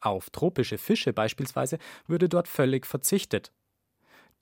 Auf 0.00 0.30
tropische 0.30 0.78
Fische 0.78 1.12
beispielsweise 1.12 1.78
würde 2.06 2.28
dort 2.28 2.48
völlig 2.48 2.86
verzichtet. 2.86 3.52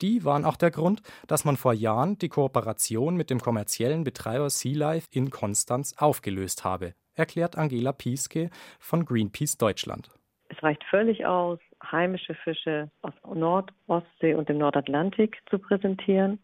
Die 0.01 0.25
waren 0.25 0.43
auch 0.43 0.57
der 0.57 0.71
Grund, 0.71 1.01
dass 1.27 1.45
man 1.45 1.55
vor 1.55 1.73
Jahren 1.73 2.17
die 2.17 2.27
Kooperation 2.27 3.15
mit 3.15 3.29
dem 3.29 3.39
kommerziellen 3.39 4.03
Betreiber 4.03 4.49
Sea 4.49 4.77
Life 4.77 5.07
in 5.11 5.29
Konstanz 5.29 5.95
aufgelöst 5.97 6.65
habe, 6.65 6.93
erklärt 7.13 7.57
Angela 7.57 7.93
Pieske 7.93 8.49
von 8.77 9.05
Greenpeace 9.05 9.57
Deutschland. 9.57 10.09
Es 10.49 10.61
reicht 10.61 10.83
völlig 10.89 11.25
aus, 11.25 11.59
heimische 11.91 12.35
Fische 12.35 12.91
aus 13.01 13.13
Nord-, 13.33 13.71
Ostsee 13.87 14.35
und 14.35 14.49
dem 14.49 14.57
Nordatlantik 14.57 15.37
zu 15.49 15.59
präsentieren. 15.59 16.39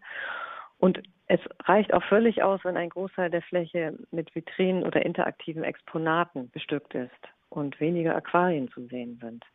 Und 0.82 1.00
es 1.28 1.39
reicht 1.65 1.94
auch 1.94 2.04
völlig 2.06 2.41
aus, 2.41 2.60
wenn 2.63 2.76
ein 2.76 2.89
Großteil 2.89 3.30
der 3.30 3.44
Fläche 3.44 3.94
mit 4.10 4.34
Vitrinen 4.34 4.84
oder 4.84 5.06
interaktiven 5.06 5.63
Exponaten 5.63 6.50
bestückt 6.50 6.96
ist 6.96 7.12
und 7.50 7.80
weniger 7.80 8.15
Aquarien 8.15 8.67
zu 8.72 8.88
sehen 8.88 9.20
sind. 9.22 9.46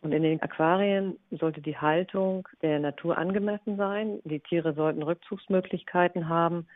Und 0.00 0.12
in 0.12 0.22
den 0.22 0.40
Aquarien 0.40 1.18
sollte 1.32 1.60
die 1.60 1.76
Haltung 1.76 2.48
der 2.62 2.78
Natur 2.78 3.18
angemessen 3.18 3.76
sein. 3.76 4.20
Die 4.22 4.38
Tiere 4.38 4.74
sollten 4.74 5.02
Rückzugsmöglichkeiten 5.02 6.28
haben. 6.28 6.68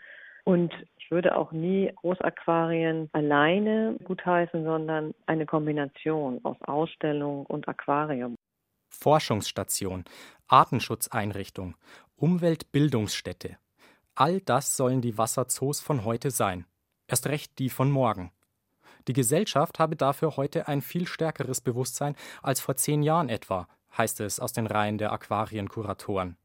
Und 0.43 0.75
ich 0.99 1.09
würde 1.13 1.37
auch 1.37 1.53
nie 1.53 1.93
Großaquarien 1.95 3.11
alleine 3.13 3.97
gutheißen, 4.03 4.65
sondern 4.65 5.15
eine 5.27 5.47
Kombination 5.47 6.41
aus 6.43 6.57
Ausstellung 6.63 7.47
und 7.47 7.69
Aquarium. 7.69 8.35
Forschungsstation, 8.89 10.05
Artenschutzeinrichtung, 10.49 11.77
Umweltbildungsstätte. 12.17 13.57
All 14.21 14.43
das 14.43 14.77
sollen 14.77 15.01
die 15.01 15.17
Wasserzoos 15.17 15.81
von 15.81 16.05
heute 16.05 16.31
sein. 16.31 16.67
Erst 17.09 17.27
recht 17.27 17.59
die 17.59 17.71
von 17.71 17.91
morgen. 17.91 18.33
Die 19.09 19.15
Gesellschaft 19.15 19.79
habe 19.79 19.97
dafür 19.97 20.37
heute 20.37 20.69
ein 20.69 20.83
viel 20.83 21.07
stärkeres 21.07 21.63
Bewusstsein 21.63 22.15
als 22.43 22.61
vor 22.61 22.77
zehn 22.77 23.03
Jahren 23.03 23.31
etwa, 23.31 23.67
heißt 23.97 24.21
es 24.21 24.39
aus 24.39 24.53
den 24.53 24.67
Reihen 24.67 24.99
der 24.99 25.13
Aquarienkuratoren. 25.13 26.37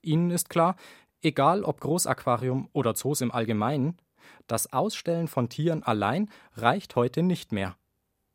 Ihnen 0.00 0.30
ist 0.30 0.48
klar, 0.48 0.74
Egal 1.20 1.62
ob 1.62 1.80
Großaquarium 1.80 2.68
oder 2.72 2.94
Zoos 2.94 3.20
im 3.20 3.30
Allgemeinen, 3.30 3.98
das 4.46 4.72
Ausstellen 4.72 5.28
von 5.28 5.48
Tieren 5.48 5.82
allein 5.84 6.30
reicht 6.56 6.96
heute 6.96 7.22
nicht 7.22 7.52
mehr. 7.52 7.76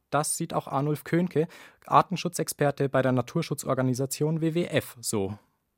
Das 0.09 0.37
sieht 0.37 0.53
auch 0.53 0.67
Arnulf 0.67 1.03
Köhnke, 1.03 1.47
Artenschutzexperte 1.85 2.89
bei 2.89 3.01
der 3.01 3.11
Naturschutzorganisation 3.11 4.39
WWF, 4.39 4.97
so. 5.01 5.37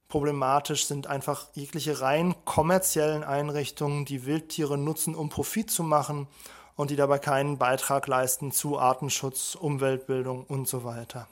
Problematisch 0.09 0.85
sind 0.85 1.05
einfach 1.05 1.49
jegliche 1.53 2.01
rein 2.01 2.33
kommerziellen 2.43 3.23
Einrichtungen, 3.23 4.05
die 4.05 4.25
Wildtiere 4.25 4.75
nutzen, 4.75 5.13
um 5.13 5.29
Profit 5.29 5.69
zu 5.69 5.83
machen 5.83 6.27
und 6.75 6.89
die 6.89 6.95
dabei 6.95 7.19
keinen 7.19 7.59
Beitrag 7.59 8.07
leisten 8.07 8.51
zu 8.51 8.79
Artenschutz, 8.79 9.53
Umweltbildung 9.53 10.45
und 10.45 10.67
so 10.67 10.83
weiter. 10.83 11.27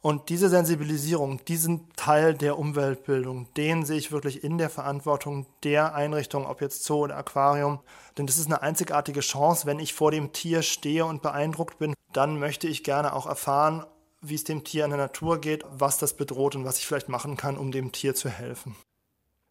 Und 0.00 0.28
diese 0.28 0.48
Sensibilisierung, 0.48 1.44
diesen 1.44 1.92
Teil 1.96 2.34
der 2.34 2.56
Umweltbildung, 2.56 3.52
den 3.56 3.84
sehe 3.84 3.98
ich 3.98 4.12
wirklich 4.12 4.44
in 4.44 4.58
der 4.58 4.70
Verantwortung 4.70 5.46
der 5.64 5.96
Einrichtung, 5.96 6.46
ob 6.46 6.60
jetzt 6.60 6.84
Zoo 6.84 7.00
oder 7.00 7.16
Aquarium. 7.16 7.80
Denn 8.16 8.26
das 8.26 8.38
ist 8.38 8.46
eine 8.46 8.62
einzigartige 8.62 9.20
Chance, 9.20 9.66
wenn 9.66 9.80
ich 9.80 9.92
vor 9.92 10.12
dem 10.12 10.32
Tier 10.32 10.62
stehe 10.62 11.04
und 11.04 11.20
beeindruckt 11.20 11.78
bin, 11.78 11.94
dann 12.12 12.38
möchte 12.38 12.68
ich 12.68 12.84
gerne 12.84 13.12
auch 13.12 13.26
erfahren, 13.26 13.84
wie 14.20 14.34
es 14.34 14.44
dem 14.44 14.64
Tier 14.64 14.84
in 14.84 14.90
der 14.90 14.98
Natur 14.98 15.40
geht, 15.40 15.64
was 15.70 15.98
das 15.98 16.16
bedroht 16.16 16.56
und 16.56 16.64
was 16.64 16.78
ich 16.78 16.86
vielleicht 16.86 17.08
machen 17.08 17.36
kann, 17.36 17.56
um 17.56 17.72
dem 17.72 17.92
Tier 17.92 18.14
zu 18.14 18.28
helfen. 18.28 18.76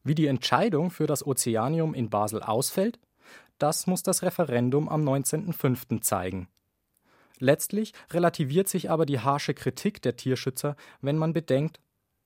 Wie 0.03 0.15
die 0.15 0.27
Entscheidung 0.27 0.91
für 0.91 1.07
das 1.07 1.25
Ozeanium 1.25 1.93
in 1.93 2.09
Basel 2.09 2.41
ausfällt, 2.41 2.99
das 3.57 3.87
muss 3.87 4.03
das 4.03 4.23
Referendum 4.23 4.87
am 4.87 5.03
19.05. 5.07 6.01
zeigen. 6.01 6.47
Letztlich 7.39 7.93
relativiert 8.11 8.67
sich 8.67 8.89
aber 8.89 9.05
die 9.05 9.19
harsche 9.19 9.53
Kritik 9.53 10.01
der 10.01 10.15
Tierschützer, 10.15 10.75
wenn 11.01 11.17
man 11.17 11.33
bedenkt, 11.33 11.79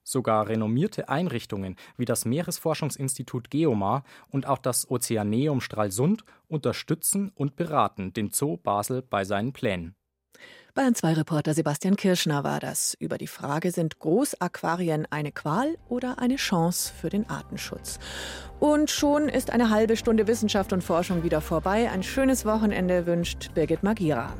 sogar 0.04 0.48
renommierte 0.48 1.08
Einrichtungen 1.08 1.78
wie 1.98 2.06
das 2.06 2.26
Meeresforschungsinstitut 2.26 3.50
Geomar 3.50 4.04
und 4.30 4.48
auch 4.48 4.58
das 4.58 4.90
Ozeaneum 4.90 5.62
Stralsund 5.62 6.26
unterstützen 6.48 7.32
und 7.36 7.56
beraten 7.56 8.14
den 8.14 8.32
Zoo 8.32 8.58
Basel 8.58 9.02
bei 9.02 9.24
seinen 9.24 9.54
Plänen. 9.54 9.96
Bayern 10.76 10.96
2 10.96 11.14
Reporter 11.14 11.54
Sebastian 11.54 11.96
Kirschner 11.96 12.44
war 12.44 12.60
das 12.60 12.96
über 12.96 13.20
die 13.20 13.28
Frage, 13.28 13.70
sind 13.70 14.00
Großaquarien 14.00 15.06
eine 15.12 15.32
Qual 15.32 15.78
oder 15.88 16.18
eine 16.18 16.38
Chance 16.38 16.92
für 17.00 17.10
den 17.10 17.30
Artenschutz? 17.30 18.00
Und 18.60 18.90
schon 18.90 19.30
ist 19.30 19.52
eine 19.52 19.70
halbe 19.70 19.96
Stunde 19.96 20.26
Wissenschaft 20.26 20.74
und 20.74 20.84
Forschung 20.84 21.22
wieder 21.22 21.42
vorbei. 21.42 21.92
Ein 21.92 22.02
schönes 22.02 22.44
Wochenende 22.44 23.06
wünscht 23.06 23.54
Birgit 23.54 23.84
Magira. 23.84 24.34